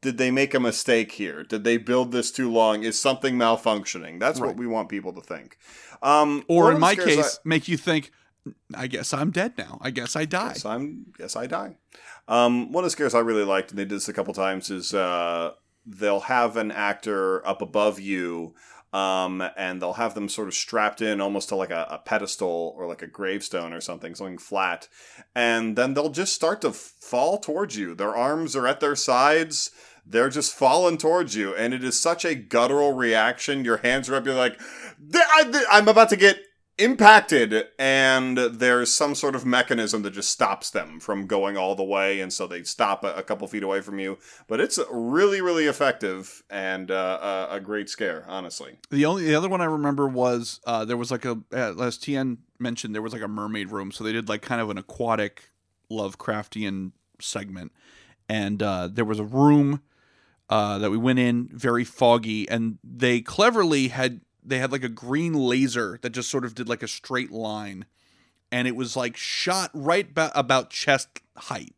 [0.02, 1.44] did they make a mistake here?
[1.44, 2.84] Did they build this too long?
[2.84, 4.20] Is something malfunctioning?
[4.20, 5.58] That's what we want people to think.
[6.02, 8.12] Um, Or in my case, make you think,
[8.74, 9.78] I guess I'm dead now.
[9.82, 10.50] I guess I die.
[10.50, 11.08] Yes, I'm.
[11.20, 11.76] Yes, I die.
[12.28, 14.70] Um, one of the scares I really liked, and they did this a couple times,
[14.70, 15.52] is uh,
[15.86, 18.54] they'll have an actor up above you,
[18.94, 22.74] um, and they'll have them sort of strapped in almost to like a, a pedestal
[22.78, 24.88] or like a gravestone or something, something flat,
[25.36, 27.94] and then they'll just start to fall towards you.
[27.96, 29.72] Their arms are at their sides.
[30.10, 33.64] They're just falling towards you, and it is such a guttural reaction.
[33.64, 34.26] Your hands are up.
[34.26, 34.60] You're like,
[35.72, 36.40] I'm about to get
[36.80, 41.84] impacted and there's some sort of mechanism that just stops them from going all the
[41.84, 45.66] way and so they stop a, couple feet away from you but it's really really
[45.66, 50.08] effective and uh, a, a great scare honestly The only the other one I remember
[50.08, 53.72] was uh, there was like a uh, as Tien mentioned there was like a mermaid
[53.72, 55.50] room, so they did like kind of an aquatic
[55.92, 57.72] Lovecraftian segment,
[58.28, 59.82] and uh, there was a room
[60.50, 64.90] uh, that we went in very foggy, and they cleverly had they had like a
[64.90, 67.86] green laser that just sort of did like a straight line,
[68.52, 71.76] and it was like shot right ba- about chest height,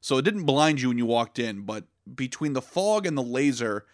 [0.00, 1.84] so it didn't blind you when you walked in, but
[2.14, 3.84] between the fog and the laser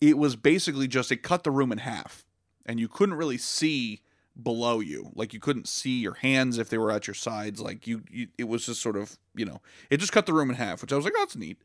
[0.00, 2.24] it was basically just it cut the room in half
[2.66, 4.00] and you couldn't really see
[4.40, 5.10] below you.
[5.14, 7.60] Like you couldn't see your hands if they were at your sides.
[7.60, 10.50] Like you, you it was just sort of you know it just cut the room
[10.50, 11.58] in half which i was like oh that's neat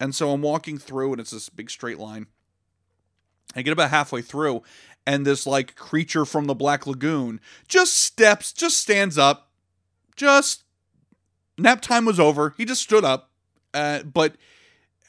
[0.00, 2.26] and so i'm walking through and it's this big straight line.
[3.56, 4.62] I get about halfway through
[5.06, 9.50] and this like creature from the black lagoon just steps just stands up
[10.16, 10.64] just
[11.58, 12.54] nap time was over.
[12.56, 13.30] He just stood up
[13.72, 14.36] uh, but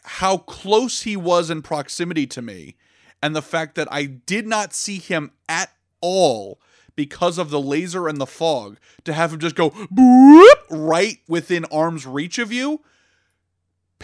[0.03, 2.75] how close he was in proximity to me
[3.21, 5.71] and the fact that I did not see him at
[6.01, 6.59] all
[6.95, 11.65] because of the laser and the fog to have him just go boop right within
[11.65, 12.81] arm's reach of you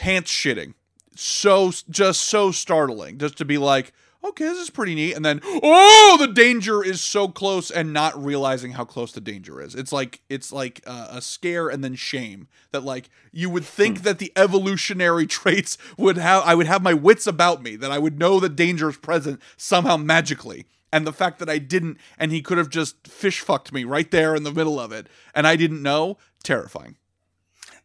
[0.02, 0.74] pants shitting.
[1.16, 3.94] So just so startling just to be like
[4.24, 5.14] okay this is pretty neat.
[5.14, 9.62] And then oh the danger is so close and not realizing how close the danger
[9.62, 9.76] is.
[9.76, 14.02] It's like it's like uh, a scare and then shame that like you would think
[14.02, 18.00] that the evolutionary traits would have i would have my wits about me that i
[18.00, 20.66] would know that danger is present somehow magically.
[20.94, 24.10] And the fact that i didn't and he could have just fish fucked me right
[24.10, 26.96] there in the middle of it and i didn't know terrifying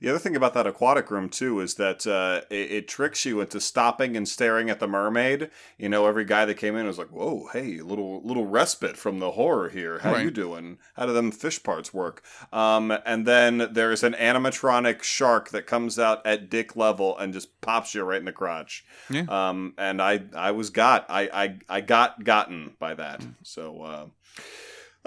[0.00, 3.40] The other thing about that aquatic room too is that uh, it, it tricks you
[3.40, 5.50] into stopping and staring at the mermaid.
[5.78, 9.20] You know, every guy that came in was like, "Whoa, hey, little little respite from
[9.20, 10.00] the horror here.
[10.00, 10.78] How you doing?
[10.94, 12.22] How do them fish parts work?"
[12.52, 17.60] Um, and then there's an animatronic shark that comes out at dick level and just
[17.60, 18.84] pops you right in the crotch.
[19.08, 19.24] Yeah.
[19.28, 23.20] Um, and I I was got I I, I got gotten by that.
[23.20, 23.34] Mm.
[23.42, 23.82] So.
[23.82, 24.06] Uh,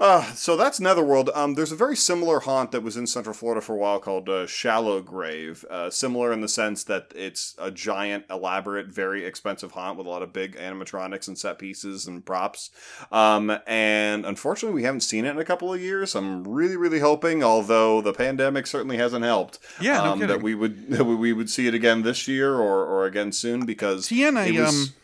[0.00, 1.28] uh, so that's Netherworld.
[1.34, 4.30] Um, there's a very similar haunt that was in Central Florida for a while called
[4.30, 5.62] uh, Shallow Grave.
[5.68, 10.10] Uh, similar in the sense that it's a giant, elaborate, very expensive haunt with a
[10.10, 12.70] lot of big animatronics and set pieces and props.
[13.12, 16.14] Um, and unfortunately, we haven't seen it in a couple of years.
[16.14, 20.54] I'm really, really hoping, although the pandemic certainly hasn't helped, Yeah, no um, that we
[20.54, 24.36] would that we would see it again this year or, or again soon because Tien,
[24.38, 24.94] I it was- um,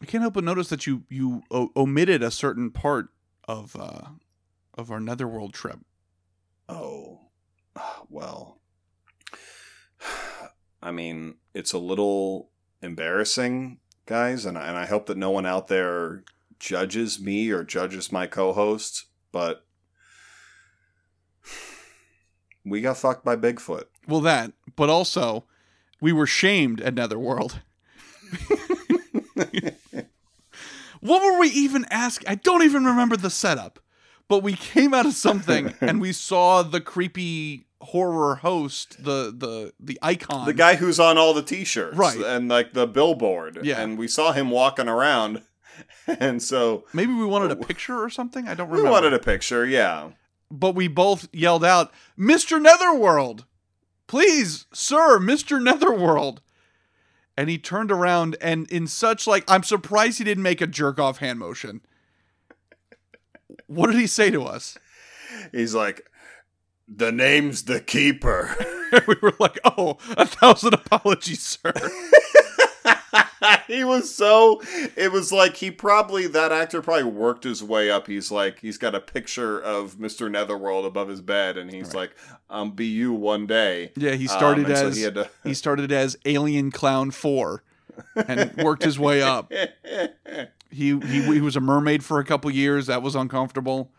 [0.00, 3.08] I can't help but notice that you you o- omitted a certain part
[3.48, 4.02] of uh
[4.74, 5.78] of our Netherworld trip.
[6.68, 7.20] Oh,
[8.08, 8.60] well.
[10.82, 12.50] I mean, it's a little
[12.82, 16.24] embarrassing, guys, and I, and I hope that no one out there
[16.58, 19.64] judges me or judges my co-host, but
[22.64, 23.84] we got fucked by Bigfoot.
[24.06, 25.44] Well, that, but also
[26.00, 27.60] we were shamed at Netherworld.
[31.06, 32.28] what were we even asking?
[32.28, 33.78] I don't even remember the setup,
[34.28, 39.72] but we came out of something and we saw the creepy horror host, the the
[39.78, 42.18] the icon, The guy who's on all the t-shirts, Right.
[42.18, 43.80] and like the billboard, Yeah.
[43.80, 45.42] and we saw him walking around,
[46.06, 48.48] and so Maybe we wanted a picture or something.
[48.48, 48.88] I don't remember.
[48.88, 50.10] we wanted a picture, yeah.
[50.50, 52.60] but we both yelled out, "Mr.
[52.60, 53.44] Netherworld,
[54.06, 55.62] please, sir, Mr.
[55.62, 56.40] Netherworld."
[57.36, 60.98] And he turned around and in such like I'm surprised he didn't make a jerk
[60.98, 61.82] off hand motion.
[63.66, 64.78] What did he say to us?
[65.52, 66.08] He's like,
[66.88, 68.54] the name's the keeper.
[69.06, 71.72] we were like, "Oh, a thousand apologies, sir."
[73.66, 74.60] he was so
[74.96, 78.78] it was like he probably that actor probably worked his way up he's like he's
[78.78, 82.12] got a picture of mr netherworld above his bed and he's like
[82.50, 85.54] um be you one day Yeah, he Um, started so as he, had to- he
[85.54, 87.62] started as Alien Clown 4
[88.26, 89.52] and worked his way up.
[90.68, 92.86] He, he he was a mermaid for a couple years.
[92.88, 93.90] That was uncomfortable.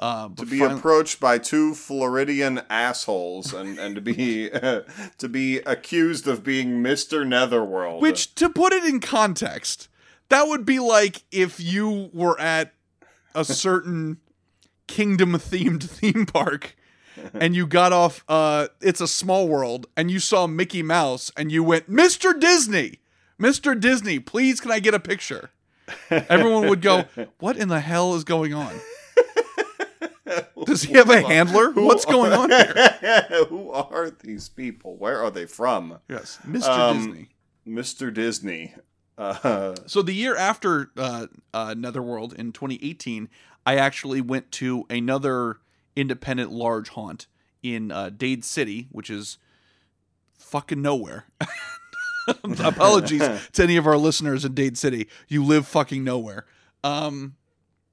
[0.00, 4.48] Uh, to be finally- approached by two Floridian assholes and, and to be
[5.18, 7.26] to be accused of being Mr.
[7.26, 8.00] Netherworld.
[8.00, 9.88] Which, to put it in context,
[10.30, 12.72] that would be like if you were at
[13.34, 14.18] a certain
[14.86, 16.74] kingdom themed theme park
[17.34, 21.52] and you got off uh it's a small world and you saw Mickey Mouse and
[21.52, 22.38] you went, Mr.
[22.40, 23.00] Disney,
[23.38, 23.78] Mr.
[23.78, 25.50] Disney, please can I get a picture?
[26.10, 27.04] Everyone would go,
[27.38, 28.80] What in the hell is going on?
[30.64, 31.72] Does he have a handler?
[31.72, 33.26] Who What's going on here?
[33.48, 34.96] Who are these people?
[34.96, 35.98] Where are they from?
[36.08, 36.94] Yes, Mr.
[36.94, 37.28] Disney.
[37.66, 38.12] Mr.
[38.14, 38.74] Disney.
[39.18, 43.28] Uh, So the year after uh, uh, Netherworld in 2018,
[43.66, 45.58] I actually went to another
[45.96, 47.26] independent large haunt
[47.62, 49.36] in uh, Dade City, which is
[50.38, 51.26] fucking nowhere.
[52.44, 53.22] Apologies
[53.52, 55.08] to any of our listeners in Dade City.
[55.28, 56.46] You live fucking nowhere.
[56.84, 57.34] Um,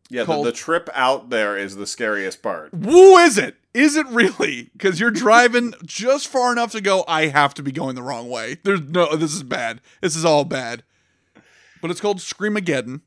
[0.09, 2.73] yeah, the, called- the trip out there is the scariest part.
[2.73, 3.55] woo is it?
[3.73, 4.69] Is it really?
[4.73, 7.03] Because you're driving just far enough to go.
[7.07, 8.57] I have to be going the wrong way.
[8.63, 9.15] There's no.
[9.15, 9.81] This is bad.
[10.01, 10.83] This is all bad.
[11.79, 13.01] But it's called Screamageddon.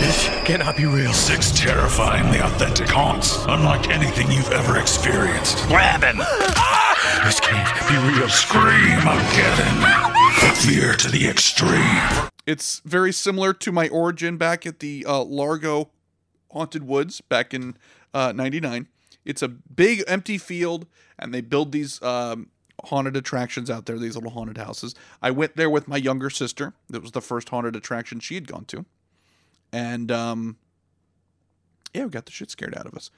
[0.00, 1.12] This cannot be real.
[1.12, 5.58] Six terrifyingly authentic haunts, unlike anything you've ever experienced.
[5.68, 6.18] Grab him!
[7.24, 8.28] This can't be real.
[8.28, 10.19] Scream again.
[10.40, 12.30] Fear to the extreme.
[12.46, 15.90] It's very similar to my origin back at the uh, Largo
[16.50, 17.76] Haunted Woods back in
[18.14, 18.88] uh, 99.
[19.24, 20.86] It's a big empty field,
[21.18, 22.48] and they build these um,
[22.86, 24.94] haunted attractions out there, these little haunted houses.
[25.22, 26.72] I went there with my younger sister.
[26.88, 28.86] That was the first haunted attraction she had gone to.
[29.72, 30.56] And um,
[31.94, 33.10] yeah, we got the shit scared out of us.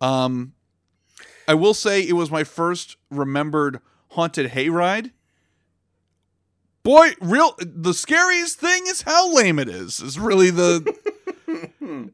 [0.00, 0.54] Um,
[1.46, 5.10] I will say it was my first remembered haunted hayride
[6.82, 10.00] boy, real the scariest thing is how lame it is.
[10.00, 10.94] Is really the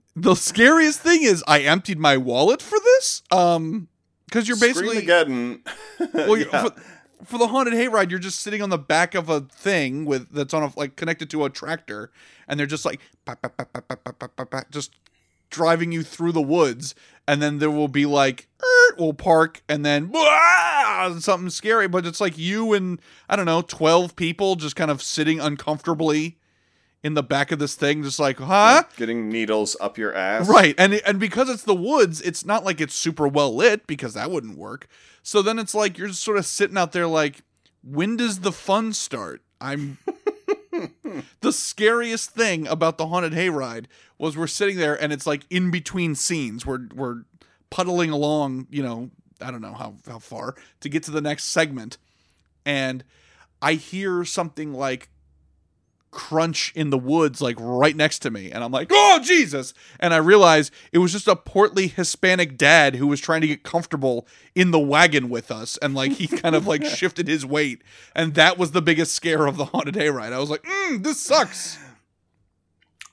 [0.16, 3.22] the scariest thing is I emptied my wallet for this.
[3.30, 3.88] Um,
[4.26, 5.62] because you're basically getting
[6.14, 6.64] well, yeah.
[6.64, 6.74] for,
[7.24, 10.52] for the haunted hayride, you're just sitting on the back of a thing with that's
[10.52, 12.10] on a like connected to a tractor,
[12.48, 13.00] and they're just like
[14.70, 14.92] just
[15.48, 16.94] driving you through the woods
[17.26, 18.48] and then there will be like
[18.98, 23.62] we'll park, and then "Wah!" something scary, but it's like you and I don't know
[23.62, 26.38] twelve people just kind of sitting uncomfortably
[27.02, 28.82] in the back of this thing, just like, huh?
[28.96, 30.48] Getting needles up your ass.
[30.48, 30.74] Right.
[30.76, 34.30] And and because it's the woods, it's not like it's super well lit because that
[34.30, 34.88] wouldn't work.
[35.22, 37.42] So then it's like you're just sort of sitting out there like,
[37.82, 39.42] when does the fun start?
[39.60, 39.98] I'm
[41.40, 43.86] the scariest thing about the haunted hayride
[44.18, 46.64] was we're sitting there and it's like in between scenes.
[46.64, 47.22] We're we're
[47.70, 49.10] puddling along, you know,
[49.40, 51.98] I don't know how how far to get to the next segment.
[52.64, 53.04] And
[53.62, 55.08] I hear something like
[56.10, 60.14] crunch in the woods like right next to me and I'm like, "Oh Jesus." And
[60.14, 64.26] I realize it was just a portly Hispanic dad who was trying to get comfortable
[64.54, 67.82] in the wagon with us and like he kind of like shifted his weight
[68.14, 70.32] and that was the biggest scare of the haunted hayride.
[70.32, 71.78] I was like, mm, "This sucks."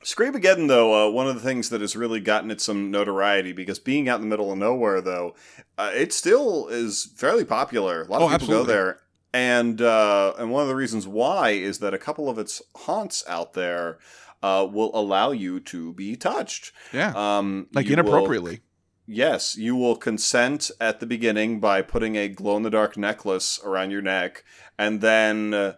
[0.04, 3.80] Screamageddon, though, uh, one of the things that has really gotten it some notoriety because
[3.80, 5.34] being out in the middle of nowhere, though,
[5.78, 8.02] uh, it still is fairly popular.
[8.02, 8.66] A lot of Oh, people absolutely.
[8.66, 9.00] go there,
[9.34, 13.24] and uh, and one of the reasons why is that a couple of its haunts
[13.28, 13.98] out there
[14.42, 16.72] uh, will allow you to be touched.
[16.92, 17.14] Yeah.
[17.16, 18.62] um, Like you will- inappropriately.
[19.06, 23.60] Yes, you will consent at the beginning by putting a glow in the dark necklace
[23.62, 24.46] around your neck,
[24.80, 25.74] and then uh,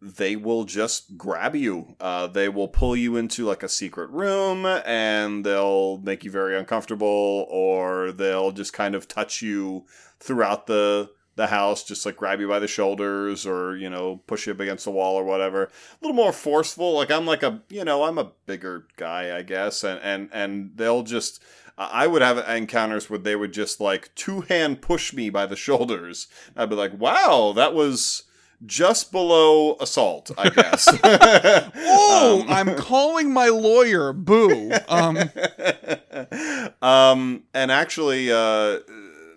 [0.00, 1.96] they will just grab you.
[2.00, 6.56] Uh, they will pull you into like a secret room, and they'll make you very
[6.58, 9.84] uncomfortable, or they'll just kind of touch you
[10.18, 14.46] throughout the the house, just like grab you by the shoulders, or you know push
[14.46, 15.64] you up against the wall or whatever.
[15.64, 15.70] A
[16.02, 16.94] little more forceful.
[16.94, 20.72] Like I'm like a you know I'm a bigger guy, I guess, and and and
[20.74, 21.42] they'll just.
[21.78, 25.56] I would have encounters where they would just like two hand push me by the
[25.56, 26.28] shoulders.
[26.54, 28.24] I'd be like, "Wow, that was
[28.64, 30.86] just below assault, I guess."
[31.74, 34.12] Oh, Um, I'm calling my lawyer.
[34.12, 34.70] Boo.
[34.88, 35.18] Um,
[36.82, 38.78] um, and actually, uh,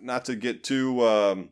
[0.02, 1.50] not to get too um,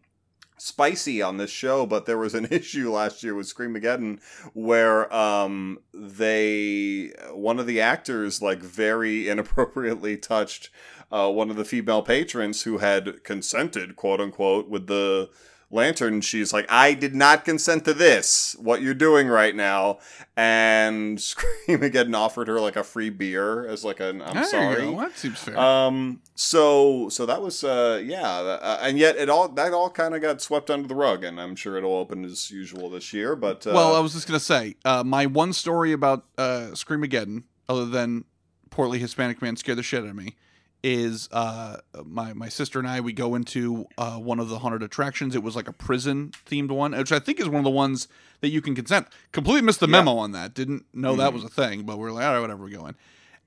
[0.63, 4.19] spicy on this show, but there was an issue last year with Screamageddon
[4.53, 10.69] where um, they one of the actors like very inappropriately touched
[11.11, 15.29] uh, one of the female patrons who had consented, quote unquote, with the
[15.73, 16.21] lantern.
[16.21, 19.99] She's like, I did not consent to this, what you're doing right now.
[20.37, 24.75] And Scream Screamageddon offered her like a free beer as like an I'm There sorry.
[24.81, 24.97] go.
[24.99, 25.57] That seems fair.
[25.57, 26.21] Um.
[26.35, 30.21] So so that was uh yeah, uh, and yet it all that all kind of
[30.21, 33.35] got swept under the rug, and I'm sure it'll open as usual this year.
[33.35, 37.43] But uh, well, I was just gonna say, uh, my one story about uh, Screamageddon,
[37.69, 38.25] other than
[38.71, 40.35] portly Hispanic man scared the shit out of me,
[40.83, 44.83] is uh, my my sister and I we go into uh, one of the haunted
[44.83, 45.33] attractions.
[45.35, 48.07] It was like a prison themed one, which I think is one of the ones
[48.41, 49.07] that you can consent.
[49.31, 50.53] Completely missed the memo on that.
[50.53, 51.35] Didn't know that Mhm.
[51.35, 52.95] was a thing, but we're like, all right, whatever, we're going.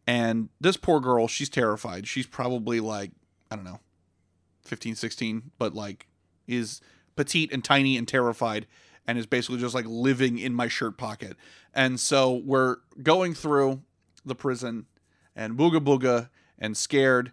[0.07, 2.07] And this poor girl, she's terrified.
[2.09, 3.11] She's probably like,
[3.51, 3.81] I don't know,
[4.63, 6.07] 15, 16, but like
[6.47, 6.81] is
[7.17, 8.67] petite and tiny and terrified
[9.07, 11.37] and is basically just like living in my shirt pocket.
[11.75, 13.83] And so we're going through
[14.25, 14.87] the prison
[15.35, 17.33] and booga booga and scared.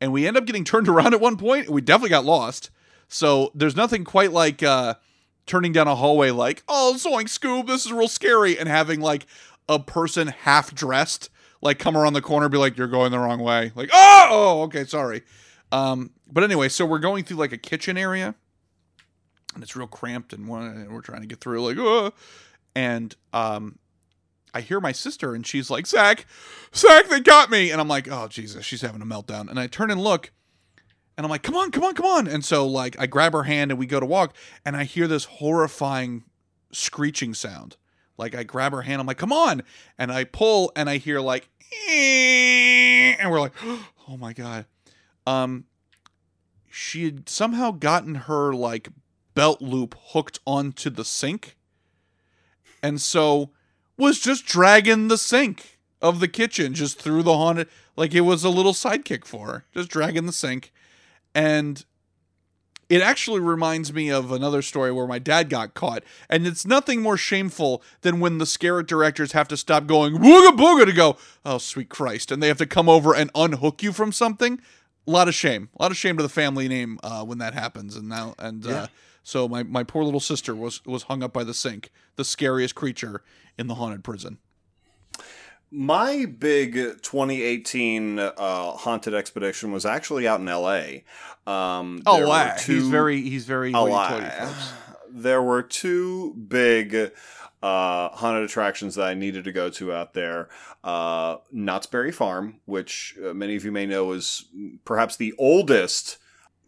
[0.00, 1.70] And we end up getting turned around at one point.
[1.70, 2.70] We definitely got lost.
[3.08, 4.94] So there's nothing quite like uh,
[5.46, 8.58] turning down a hallway like, oh, Zoink Scoob, this is real scary.
[8.58, 9.26] And having like
[9.68, 13.40] a person half dressed like come around the corner be like, you're going the wrong
[13.40, 13.72] way.
[13.74, 15.22] Like, oh, oh okay, sorry.
[15.72, 18.34] Um, but anyway, so we're going through like a kitchen area
[19.54, 22.10] and it's real cramped and we're trying to get through like uh,
[22.74, 23.78] and um
[24.54, 26.24] I hear my sister and she's like Zach
[26.74, 27.70] Zach they got me.
[27.70, 29.50] And I'm like oh Jesus she's having a meltdown.
[29.50, 30.30] And I turn and look
[31.16, 32.28] and I'm like come on come on come on.
[32.28, 34.34] And so like I grab her hand and we go to walk
[34.64, 36.24] and I hear this horrifying
[36.72, 37.76] screeching sound.
[38.16, 39.62] Like I grab her hand I'm like come on.
[39.98, 41.48] And I pull and I hear like
[41.90, 43.54] and we're like
[44.08, 44.66] oh my god.
[45.26, 45.64] Um
[46.70, 48.88] she had somehow gotten her like
[49.34, 51.56] belt loop hooked onto the sink.
[52.82, 53.50] And so
[53.96, 58.44] was just dragging the sink of the kitchen just through the haunted like it was
[58.44, 60.72] a little sidekick for her just dragging the sink.
[61.34, 61.84] And
[62.88, 66.04] it actually reminds me of another story where my dad got caught.
[66.28, 70.56] And it's nothing more shameful than when the scare directors have to stop going booga
[70.56, 73.92] booga to go oh sweet christ and they have to come over and unhook you
[73.92, 74.60] from something.
[75.06, 75.68] A lot of shame.
[75.78, 77.96] A lot of shame to the family name uh, when that happens.
[77.96, 78.86] And now and uh, Yeah.
[79.24, 82.76] So my, my poor little sister was was hung up by the sink the scariest
[82.76, 83.22] creature
[83.58, 84.38] in the haunted prison
[85.70, 88.32] My big 2018 uh,
[88.72, 91.04] haunted expedition was actually out in L.A.
[91.46, 94.46] Um, oh wow were he's very he's very a hoity-toity, lie.
[94.46, 94.72] folks.
[95.10, 97.12] There were two big
[97.62, 100.48] uh, haunted attractions that I needed to go to out there.
[100.84, 104.44] Uh, Knott's Berry Farm, which uh, many of you may know is
[104.84, 106.18] perhaps the oldest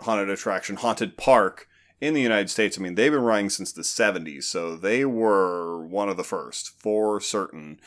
[0.00, 1.68] haunted attraction, haunted park
[2.00, 5.84] in the United States, I mean, they've been running since the 70s, so they were
[5.84, 7.80] one of the first, for certain.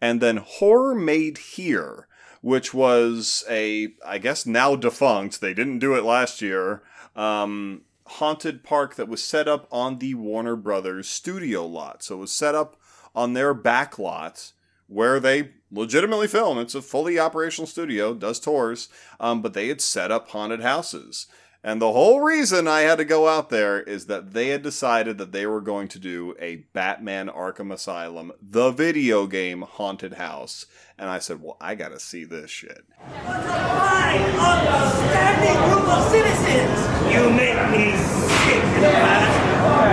[0.00, 2.08] And then Horror Made Here,
[2.40, 6.82] which was a, I guess now defunct, they didn't do it last year,
[7.14, 12.02] um, haunted park that was set up on the Warner Brothers studio lot.
[12.02, 12.76] So it was set up
[13.14, 14.52] on their back lot
[14.88, 16.58] where they legitimately film.
[16.58, 18.88] It's a fully operational studio, does tours,
[19.20, 21.26] um, but they had set up haunted houses.
[21.64, 25.16] And the whole reason I had to go out there is that they had decided
[25.18, 30.66] that they were going to do a Batman Arkham Asylum, the video game haunted house.
[30.98, 32.84] And I said, well, I gotta see this shit.
[32.98, 36.82] Fine, outstanding group of citizens!
[37.14, 39.38] You make me sick in the past.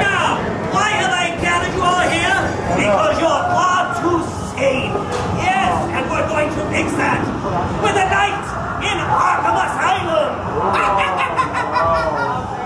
[0.01, 0.41] Now,
[0.73, 2.49] why have I gathered you all here?
[2.81, 4.25] Because you're far too
[4.57, 4.97] sane.
[5.37, 7.21] Yes, and we're going to fix that
[7.85, 8.41] with a night
[8.89, 10.33] in Arkham Asylum.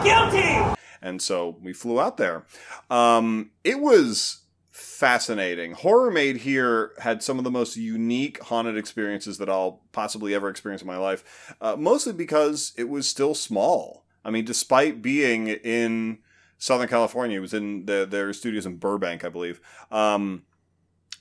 [0.04, 0.60] Guilty!
[1.04, 2.46] And so we flew out there.
[2.90, 5.74] Um, it was fascinating.
[5.74, 10.50] Horror Made Here had some of the most unique haunted experiences that I'll possibly ever
[10.50, 14.06] experience in my life, uh, mostly because it was still small.
[14.26, 16.20] I mean, despite being in
[16.58, 19.60] Southern California, it was in the, their studios in Burbank, I believe.
[19.92, 20.44] Um,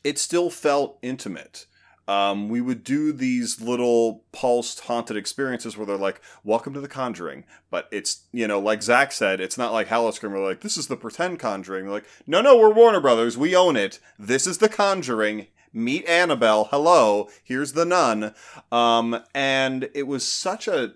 [0.05, 1.67] it still felt intimate.
[2.09, 6.89] Um, we would do these little pulsed haunted experiences where they're like, "Welcome to the
[6.89, 10.33] Conjuring," but it's you know, like Zach said, it's not like Halloween.
[10.33, 13.39] We're like, "This is the pretend Conjuring." They're like, "No, no, we're Warner Brothers.
[13.39, 14.01] We own it.
[14.19, 16.65] This is the Conjuring." Meet Annabelle.
[16.65, 18.35] Hello, here's the nun.
[18.71, 20.93] Um, and it was such a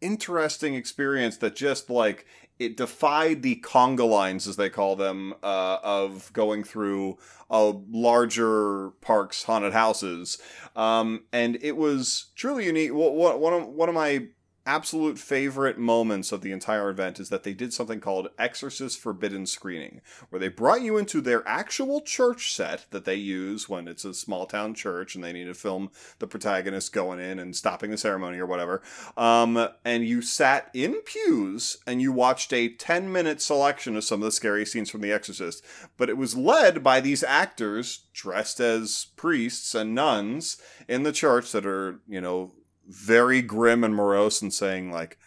[0.00, 2.24] interesting experience that just like
[2.58, 7.18] it defied the conga lines as they call them uh, of going through
[7.50, 10.38] a larger parks haunted houses.
[10.74, 12.92] Um, and it was truly unique.
[12.92, 14.26] One of, one of my
[14.68, 19.46] absolute favorite moments of the entire event is that they did something called exorcist forbidden
[19.46, 24.04] screening where they brought you into their actual church set that they use when it's
[24.04, 27.90] a small town church and they need to film the protagonist going in and stopping
[27.90, 28.82] the ceremony or whatever.
[29.16, 34.20] Um, and you sat in pews and you watched a 10 minute selection of some
[34.20, 35.64] of the scary scenes from the exorcist.
[35.96, 41.52] But it was led by these actors dressed as priests and nuns in the church
[41.52, 42.52] that are you know
[42.88, 45.18] very grim and morose and saying like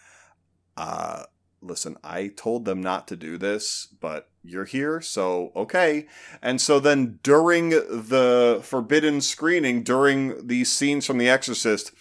[0.76, 1.22] uh
[1.60, 6.06] listen i told them not to do this but you're here so okay.
[6.40, 11.92] And so then during the forbidden screening during these scenes from the exorcist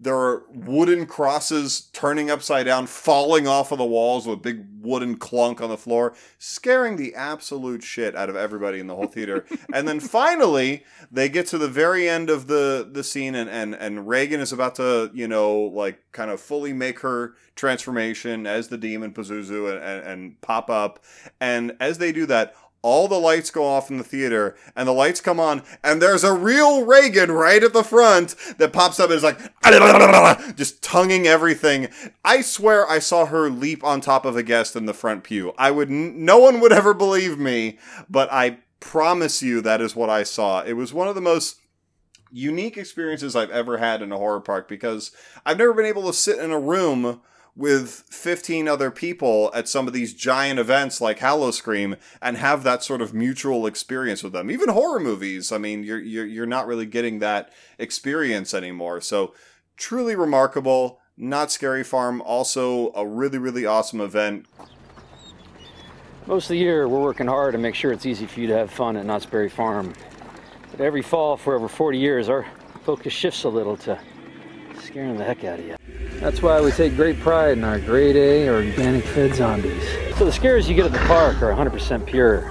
[0.00, 4.64] there are wooden crosses turning upside down, falling off of the walls with a big
[4.80, 9.08] wooden clunk on the floor, scaring the absolute shit out of everybody in the whole
[9.08, 9.44] theater.
[9.74, 13.74] and then finally, they get to the very end of the, the scene, and, and,
[13.74, 18.68] and Regan is about to, you know, like kind of fully make her transformation as
[18.68, 21.04] the demon Pazuzu and, and, and pop up.
[21.40, 24.92] And as they do that, all the lights go off in the theater and the
[24.92, 29.10] lights come on and there's a real Regan right at the front that pops up
[29.10, 29.38] and is like
[30.56, 31.88] just tonguing everything.
[32.24, 35.52] I swear I saw her leap on top of a guest in the front pew.
[35.58, 37.78] I would no one would ever believe me,
[38.08, 40.62] but I promise you that is what I saw.
[40.62, 41.60] It was one of the most
[42.30, 45.12] unique experiences I've ever had in a horror park because
[45.44, 47.20] I've never been able to sit in a room
[47.58, 52.84] with 15 other people at some of these giant events like Howl-O-Scream and have that
[52.84, 54.48] sort of mutual experience with them.
[54.48, 59.00] Even horror movies, I mean, you're you're you're not really getting that experience anymore.
[59.00, 59.34] So
[59.76, 61.00] truly remarkable.
[61.16, 64.46] Knott's Scary Farm, also a really really awesome event.
[66.26, 68.56] Most of the year, we're working hard to make sure it's easy for you to
[68.56, 69.94] have fun at Knott's Berry Farm.
[70.70, 72.46] But every fall for over 40 years, our
[72.84, 73.98] focus shifts a little to
[74.80, 75.77] scaring the heck out of you.
[76.20, 79.82] That's why we take great pride in our grade A organic fed zombies.
[80.16, 82.50] So the scares you get at the park are 100% pure,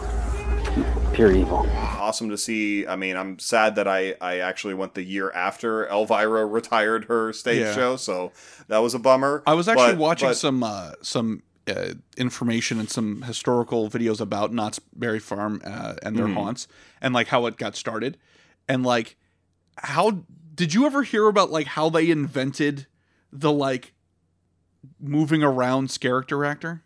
[1.14, 1.68] pure evil.
[1.76, 2.88] Awesome to see.
[2.88, 7.34] I mean, I'm sad that I, I actually went the year after Elvira retired her
[7.34, 7.76] stage Yeah.
[7.76, 8.32] show, so
[8.70, 9.44] that was a bummer.
[9.46, 14.22] I was actually But- watching but- some uh, some uh, information and some historical videos
[14.22, 16.36] about Knott's Berry Farm uh, and their Mhm.
[16.36, 16.70] haunts
[17.02, 18.18] and like how it got started,
[18.70, 19.18] and like
[19.80, 20.20] how
[20.56, 22.88] did you ever hear about like how they invented
[23.32, 23.94] the like
[25.00, 26.84] moving around scare actor?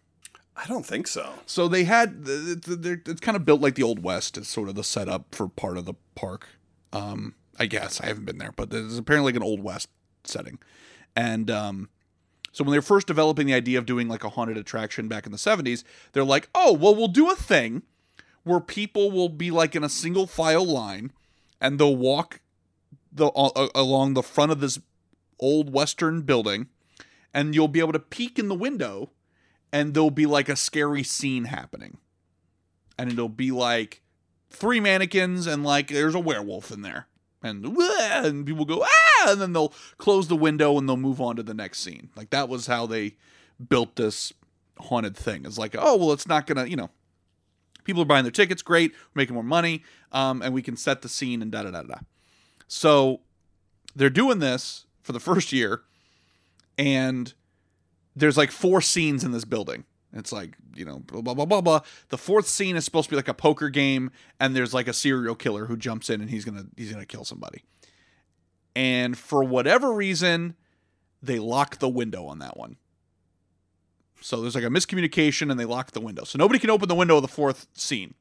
[0.56, 1.34] I don't think so.
[1.46, 4.38] So they had th- th- they're- it's kind of built like the old west.
[4.38, 6.48] It's sort of the setup for part of the park.
[6.94, 9.90] Um, I guess I haven't been there, but there's apparently like an old west
[10.24, 10.60] setting,
[11.16, 11.90] and um,
[12.52, 15.26] so when they were first developing the idea of doing like a haunted attraction back
[15.26, 17.84] in the 70s, they're like, oh well, we'll do a thing
[18.44, 21.12] where people will be like in a single file line,
[21.62, 22.42] and they'll walk
[23.12, 24.80] the uh, along the front of this
[25.42, 26.68] old western building,
[27.34, 29.12] and you'll be able to peek in the window
[29.72, 31.98] and there'll be like a scary scene happening.
[32.98, 34.02] And it'll be like
[34.50, 37.08] three mannequins and like there's a werewolf in there.
[37.44, 41.38] And, and people go, ah, and then they'll close the window and they'll move on
[41.38, 42.10] to the next scene.
[42.16, 43.16] Like that was how they
[43.68, 44.34] built this
[44.78, 45.46] haunted thing.
[45.46, 46.92] It's like, oh, well, it's not gonna, you know,
[47.84, 51.02] people are buying their tickets, great, we're making more money, um, and we can set
[51.02, 52.00] the scene and da da da da.
[52.68, 53.22] So
[53.96, 55.82] they're doing this for the first year,
[56.78, 57.34] and
[58.16, 59.86] there's like four scenes in this building.
[60.14, 61.80] It's like, you know, blah, blah, blah, blah, blah.
[62.10, 64.94] The fourth scene is supposed to be like a poker game, and there's like a
[64.94, 67.64] serial killer who jumps in and he's gonna he's gonna kill somebody.
[68.76, 70.56] And for whatever reason,
[71.22, 72.78] they lock the window on that one.
[74.22, 76.24] So there's like a miscommunication and they lock the window.
[76.24, 78.14] So nobody can open the window of the fourth scene.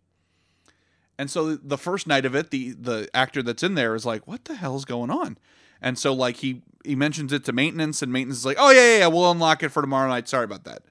[1.19, 4.27] And so the first night of it, the the actor that's in there is like,
[4.27, 5.39] "What the hell's going on?"
[5.83, 8.81] And so like he he mentions it to maintenance, and maintenance is like, "Oh yeah,
[8.81, 10.29] yeah, yeah, we'll unlock it for tomorrow night.
[10.29, 10.83] Sorry about that."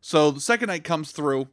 [0.00, 1.48] So the second night comes through,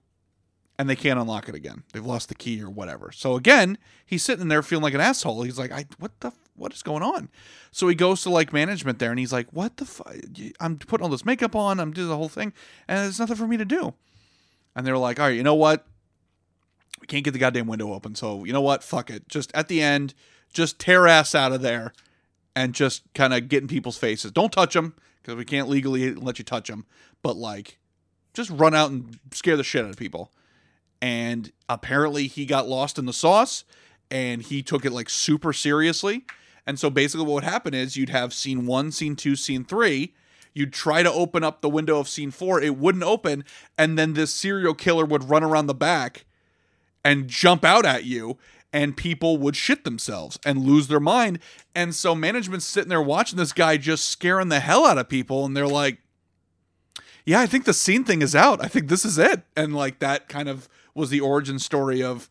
[0.77, 1.83] and they can't unlock it again.
[1.91, 3.11] They've lost the key or whatever.
[3.11, 5.43] So again, he's sitting there feeling like an asshole.
[5.43, 7.29] He's like, "I what the what is going on?"
[7.71, 10.15] So he goes to like management there, and he's like, "What the fuck?
[10.59, 11.79] I'm putting all this makeup on.
[11.79, 12.53] I'm doing the whole thing,
[12.87, 13.93] and there's nothing for me to do."
[14.75, 15.85] And they're like, "All right, you know what?
[17.01, 18.15] We can't get the goddamn window open.
[18.15, 18.83] So you know what?
[18.83, 19.27] Fuck it.
[19.27, 20.13] Just at the end,
[20.53, 21.91] just tear ass out of there,
[22.55, 24.31] and just kind of get in people's faces.
[24.31, 26.85] Don't touch them because we can't legally let you touch them.
[27.21, 27.79] But like,
[28.33, 30.31] just run out and scare the shit out of people."
[31.01, 33.65] And apparently, he got lost in the sauce,
[34.09, 36.25] and he took it like super seriously.
[36.65, 40.13] And so basically, what would happen is you'd have scene one, scene two, scene three.
[40.53, 43.43] You'd try to open up the window of scene four, it wouldn't open,
[43.77, 46.25] and then this serial killer would run around the back
[47.03, 48.37] and jump out at you
[48.73, 51.39] and people would shit themselves and lose their mind.
[51.75, 55.45] And so management's sitting there watching this guy just scaring the hell out of people
[55.45, 55.99] and they're like
[57.25, 58.63] yeah i think the scene thing is out.
[58.63, 59.43] I think this is it.
[59.55, 62.27] And like that kind of was the origin story of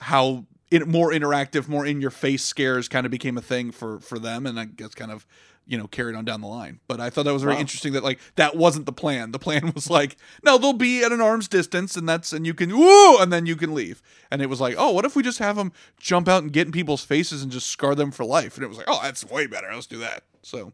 [0.00, 4.00] how it, more interactive more in your face scares kind of became a thing for
[4.00, 5.26] for them and i guess kind of
[5.66, 6.80] you know carried on down the line.
[6.88, 7.60] But i thought that was very Wow.
[7.60, 9.32] interesting that like that wasn't the plan.
[9.32, 12.54] The plan was like no they'll be at an arm's distance and that's and you
[12.54, 14.02] can woo and then you can leave.
[14.30, 16.66] And it was like oh what if we just have them jump out and get
[16.66, 18.56] in people's faces and just scar them for life?
[18.56, 19.68] And it was like oh that's way better.
[19.72, 20.24] Let's do that.
[20.42, 20.72] So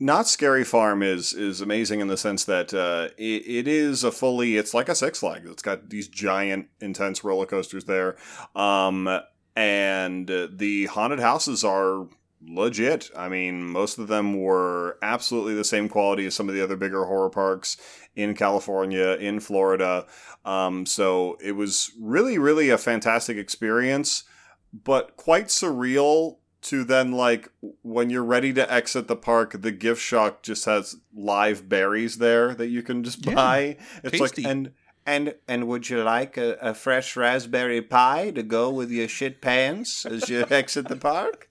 [0.00, 4.12] Knott's Scary Farm is is amazing in the sense that uh, it, it is a
[4.12, 5.50] fully it's like a Six Flags.
[5.50, 8.16] It's got these giant, intense roller coasters there,
[8.54, 9.08] um,
[9.56, 12.06] and uh, the haunted houses are
[12.40, 13.10] legit.
[13.16, 16.76] I mean, most of them were absolutely the same quality as some of the other
[16.76, 17.76] bigger horror parks
[18.14, 20.06] in California, in Florida.
[20.44, 24.24] Um, so it was really, really a fantastic experience,
[24.72, 27.48] but quite surreal to then like
[27.82, 32.52] when you're ready to exit the park the gift shop just has live berries there
[32.56, 34.42] that you can just Yeah, buy it's tasty.
[34.42, 34.72] like and
[35.06, 39.40] and and would you like a, a fresh raspberry pie to go with your shit
[39.40, 41.47] pants as you exit the park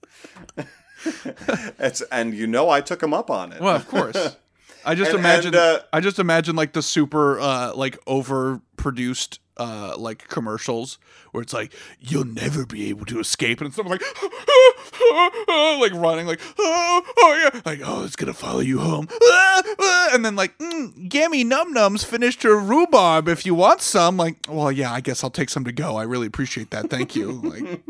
[2.12, 3.62] and you know i took him up on it.
[3.62, 4.36] Well of course.
[4.86, 9.40] I just And- imagine and, uh, i just imagine like the super uh like overproduced
[9.58, 11.00] uh like commercials
[11.32, 14.04] where it's like you'll never be able to escape and someone like
[15.80, 17.62] like running like oh, oh yeah.
[17.66, 19.08] Like oh it's gonna follow you home.
[19.24, 23.82] Ah, ah," and then like mm, gimme num nums finished her rhubarb if you want
[23.82, 24.16] some.
[24.18, 25.96] Like well yeah i guess i'll take some to go.
[25.98, 26.90] I really appreciate that.
[26.90, 27.32] Thank you.
[27.32, 27.82] Like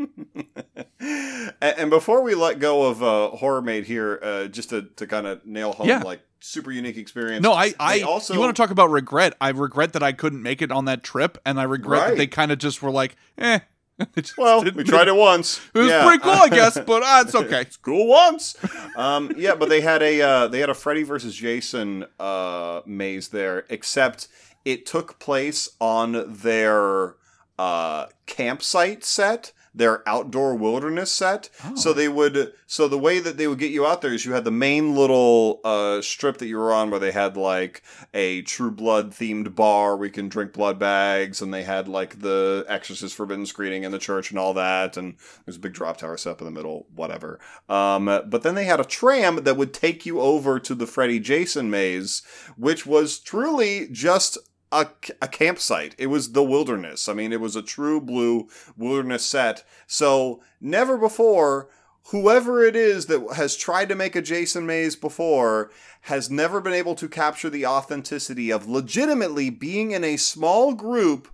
[1.60, 5.06] and, and before we let go of uh, horror made here uh, just to, to
[5.06, 6.02] kind of nail home Yeah.
[6.02, 9.34] like super unique experience No, I, they I also you want to talk about regret?
[9.40, 12.26] I regret that I couldn't make it on that trip, and I regret that they
[12.26, 13.60] kind of just were like, eh.
[14.38, 15.60] well, we tried it once.
[15.74, 16.04] It was Yeah.
[16.06, 17.62] pretty cool, I guess, but uh, it's okay.
[17.62, 18.54] it's cool once.
[18.96, 23.28] Um, yeah, but they had a uh, they had a Freddy versus Jason uh, maze
[23.30, 24.28] there, except
[24.64, 27.16] it took place on their
[27.58, 31.48] uh, campsite set, their outdoor wilderness set.
[31.74, 34.32] So they would so the way that they would get you out there is you
[34.32, 37.82] had the main little uh, strip that you were on where they had like
[38.12, 42.20] a True Blood themed bar where you can drink blood bags, and they had like
[42.20, 45.96] the Exorcist Forbidden screening in the church and all that, and there's a big drop
[45.96, 47.38] tower set up in the middle, whatever.
[47.68, 51.20] Um, but then they had a tram that would take you over to the Freddy
[51.20, 52.22] Jason maze,
[52.56, 54.36] which was truly just
[54.72, 54.86] a,
[55.22, 55.94] a campsite.
[55.98, 57.08] It was the wilderness.
[57.08, 59.64] I mean, it was a true blue wilderness set.
[59.86, 61.68] So never before,
[62.10, 65.70] whoever it is that has tried to make a Jason maze before
[66.02, 71.28] has never been able to capture the authenticity of legitimately being in a small group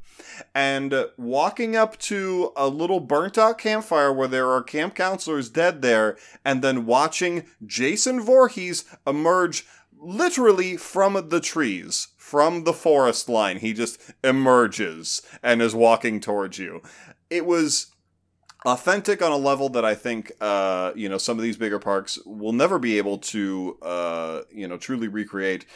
[0.54, 5.82] and walking up to a little burnt out campfire where there are camp counselors dead
[5.82, 9.66] there and then watching Jason Voorhees emerge
[9.96, 13.58] literally from the trees from the forest line.
[13.58, 16.80] He just emerges and is walking towards you.
[17.28, 17.88] It was
[18.64, 22.18] authentic on a level that I think uh, you know some of these bigger parks
[22.24, 25.66] will never be able to uh, you know truly recreate.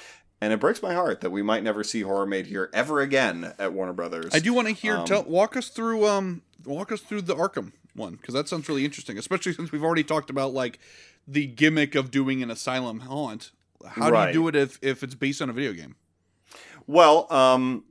[0.41, 3.53] And it breaks my heart that we might never see horror made here ever again
[3.59, 4.31] at Warner Brothers.
[4.33, 4.97] I do want to hear.
[4.97, 6.07] Um, tell, walk us through.
[6.07, 9.85] Um, walk us through the Arkham one because that sounds really interesting, especially since we've
[9.85, 10.79] already talked about like
[11.27, 13.51] the gimmick of doing an asylum haunt.
[13.87, 14.33] How Right.
[14.33, 15.97] do you do it if if it's based on a video game?
[16.89, 17.85] Well, um,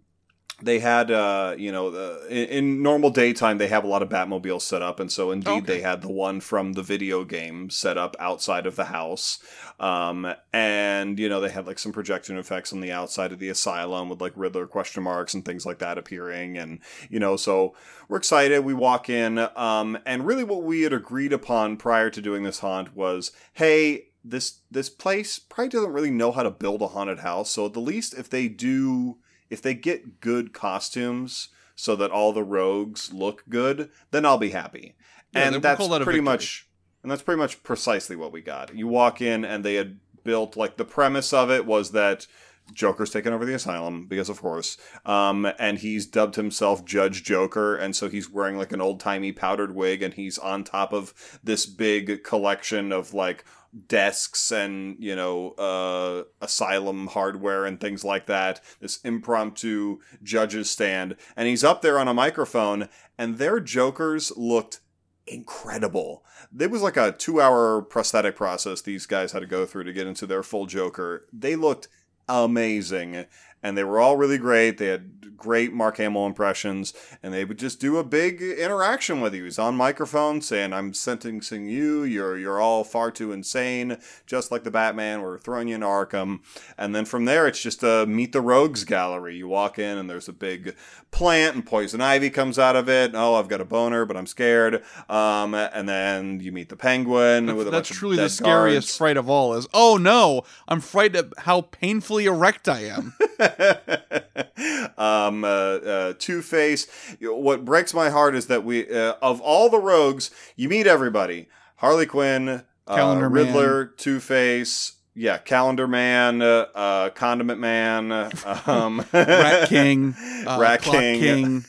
[0.60, 4.10] they had, uh, you know, the, in, in normal daytime, they have a lot of
[4.10, 5.00] Batmobiles set up.
[5.00, 8.76] And so, indeed, they had the one from the video game set up outside of
[8.76, 9.38] the house.
[9.80, 13.50] Um, and, you know, they had like some projection effects on the outside of the
[13.50, 16.58] asylum with like Riddler question marks and things like that appearing.
[16.58, 17.76] And, you know, so
[18.10, 18.62] we're excited.
[18.62, 19.38] We walk in.
[19.56, 24.07] Um, and really what we had agreed upon prior to doing this haunt was hey,
[24.30, 27.52] this this place probably doesn't really know how to build a haunted house.
[27.52, 29.18] So at the least, if they do,
[29.50, 34.50] if they get good costumes so that all the rogues look good, then I'll be
[34.50, 34.96] happy.
[35.34, 36.68] Yeah, and that's that pretty much,
[37.04, 38.76] and that's pretty much precisely what we got.
[38.76, 42.28] You walk in, and they had built like the premise of it was that.
[42.74, 47.78] Joker's taken over the asylum because, of course, um, and he's dubbed himself Judge Joker,
[47.78, 51.40] and so he's wearing like an old timey powdered wig, and he's on top of
[51.42, 53.46] this big collection of like
[53.88, 58.62] desks and you know uh, asylum hardware and things like that.
[58.80, 64.80] This impromptu judge's stand, and he's up there on a microphone, and their Jokers looked
[65.28, 66.24] incredible.
[66.58, 69.94] It was like a two hour prosthetic process these guys had to go through to
[69.94, 71.26] get into their full Joker.
[71.34, 71.88] They looked
[72.30, 73.26] amazing.
[73.64, 74.78] And they were all really great.
[74.78, 79.34] They had great Mark Hamill impressions, and they would just do a big interaction with
[79.36, 79.44] you.
[79.44, 82.04] He's on microphone saying, "I'm sentencing you.
[82.04, 85.22] You're you're all far too insane, just like the Batman.
[85.22, 86.40] We're throwing you in Arkham."
[86.78, 89.36] And then from there, it's just a meet the rogues gallery.
[89.38, 90.76] You walk in, and there's a big
[91.12, 93.12] plant, and poison ivy comes out of it.
[93.14, 94.84] Oh, I've got a boner, but I'm scared.
[95.08, 98.88] Um, and then you meet the penguin with a That's bunch of truly the scariest
[98.88, 98.98] guards.
[98.98, 99.54] fright of all.
[99.54, 103.14] Is oh no, I'm frightened at how painfully erect I am.
[104.98, 106.88] um, uh, uh, Two Face.
[107.22, 111.48] What breaks my heart is that we, uh, of all the rogues, you meet everybody:
[111.78, 114.94] Harley Quinn, uh, Calendar Riddler, Two Face.
[115.20, 118.12] Yeah, Calendar Man, uh, uh, Condiment Man,
[118.68, 120.16] um, Rat King,
[120.46, 121.66] Rat Clock King,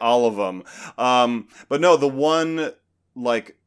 [0.00, 0.64] all of them.
[0.98, 2.72] Um, but no, the one
[3.14, 3.57] like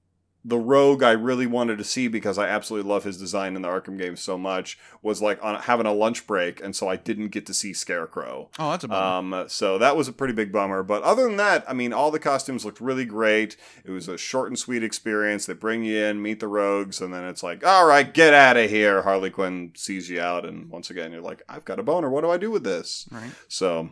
[0.44, 3.68] the rogue I really wanted to see because I absolutely love his design in the
[3.68, 7.30] Arkham games so much was like on having a lunch break, and so I didn't
[7.30, 8.50] get to see Scarecrow.
[8.58, 9.42] Oh, that's a bummer.
[9.42, 10.84] Um, so that was a pretty big bummer.
[10.84, 13.56] But other than that, I mean, all the costumes looked really great.
[13.86, 15.46] It was a short and sweet experience.
[15.46, 18.58] They bring you in, meet the rogues, and then it's like, all right, get out
[18.58, 19.04] of here.
[19.04, 22.10] Harley Quinn sees you out, and once again, you're like, I've got a boner.
[22.10, 23.08] What do I do with this?
[23.12, 23.32] Right.
[23.48, 23.92] So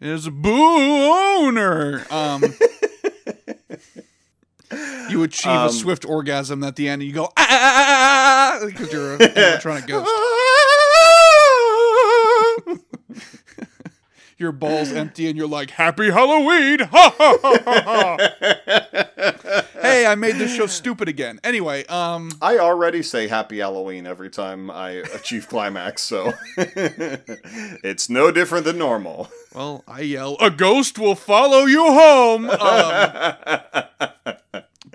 [0.00, 2.04] is a boner.
[2.10, 2.42] Um,
[5.10, 8.58] you achieve Um, a swift orgasm at the end, and you go ah, ah, ah,
[8.62, 10.10] ah, because you're an animatronic ghost.
[14.38, 18.16] Your balls empty, and you're like, "Happy Halloween!" Ha ha ha ha.
[18.28, 19.62] ha.
[19.80, 21.40] hey, I made this show stupid again.
[21.42, 28.30] Anyway, um, I already say Happy Halloween every time I achieve climax, so it's no
[28.30, 29.30] different than normal.
[29.54, 34.10] well, I yell, "A ghost will follow you home." Um,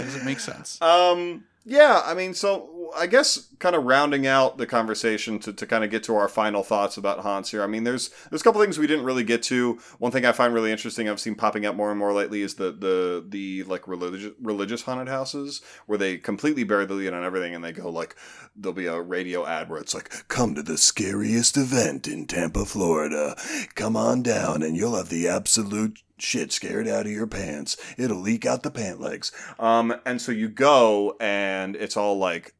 [0.03, 0.81] does it make sense?
[0.81, 5.65] Um, yeah, I mean, so I guess kind of rounding out the conversation to, to
[5.65, 7.63] kind of get to our final thoughts about haunts here.
[7.63, 9.80] I mean, there's there's a couple things we didn't really get to.
[9.99, 12.55] One thing I find really interesting, I've seen popping up more and more lately, is
[12.55, 17.23] the the the like religious religious haunted houses where they completely bury the lead on
[17.23, 18.15] everything, and they go like
[18.55, 22.65] there'll be a radio ad where it's like, "Come to the scariest event in Tampa,
[22.65, 23.35] Florida.
[23.76, 27.77] Come on down, and you'll have the absolute." Shit scared out of your pants.
[27.97, 29.31] It'll leak out the pant legs.
[29.57, 32.53] Um, and so you go, and it's all like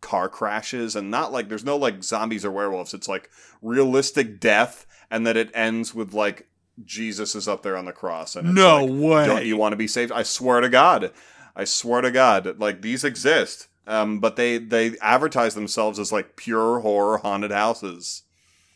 [0.00, 2.94] car crashes and not like there's no like zombies or werewolves.
[2.94, 3.30] It's like
[3.62, 6.46] realistic death and that it ends with like
[6.82, 9.26] jesus is up there on the cross and it's No like, way.
[9.26, 10.12] don't you want to be saved?
[10.12, 11.12] I swear to god.
[11.54, 12.58] I swear to god.
[12.58, 18.22] Like these exist um, but they they advertise themselves as like pure horror haunted houses.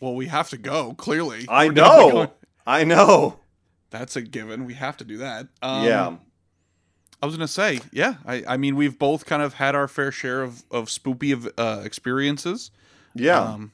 [0.01, 0.94] Well, we have to go.
[0.94, 2.32] Clearly, i We're know.
[2.66, 3.38] i know.
[3.90, 4.64] That's a given.
[4.64, 5.46] We have to do that.
[5.62, 6.16] Um, yeah
[7.24, 8.16] I was gonna say, yeah.
[8.26, 11.48] I, I mean, we've both kind of had our fair share of of spoopy of,
[11.56, 12.70] uh, experiences.
[13.14, 13.40] Yeah.
[13.40, 13.72] Um,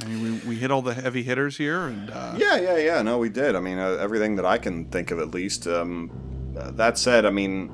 [0.00, 3.02] I mean, we, we hit all the heavy hitters here, and uh, Yeah, yeah, yeah.
[3.02, 3.54] No, we did.
[3.54, 5.68] I mean, uh, everything that I can think of, at least.
[5.68, 6.10] Um,
[6.58, 7.70] uh, that said, I mean,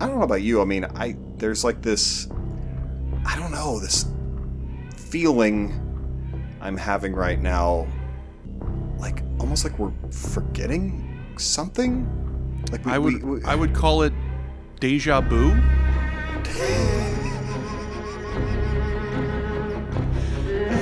[0.00, 0.60] I don't know about you.
[0.60, 2.26] I mean, I there's like this,
[3.24, 4.06] I don't know, this
[4.96, 5.72] feeling
[6.60, 7.86] I'm having right now
[8.98, 12.08] like almost like we're forgetting something.
[12.72, 14.12] Like we, I would we- we- I would call it
[14.82, 15.52] deja vu.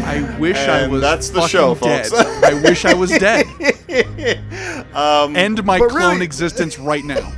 [0.07, 1.03] I wish I was.
[1.03, 2.11] that's the show, dead.
[2.43, 3.45] I wish I was dead.
[4.95, 7.31] um, End my clone really- existence right now.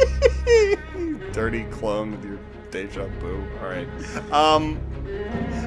[1.33, 2.39] dirty clone with your
[2.71, 3.45] deja vu.
[3.61, 3.89] All right.
[4.33, 4.79] Um,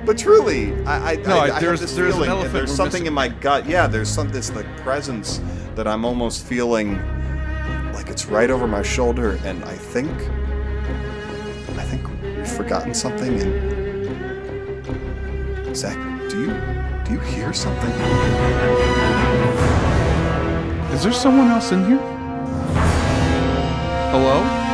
[0.05, 3.07] but truly, I, I, No, I, I there's- this there's feeling, elephant there's something missing.
[3.07, 3.67] in my gut.
[3.67, 5.41] Yeah, there's some this like presence
[5.75, 6.95] that I'm almost feeling
[7.91, 10.09] like it's right over my shoulder, and I think,
[11.77, 13.39] I think we've forgotten something.
[15.65, 15.97] And Zach,
[16.29, 16.53] do you
[17.05, 17.91] do you hear something?
[20.93, 21.99] Is there someone else in here?
[24.11, 24.64] Hello?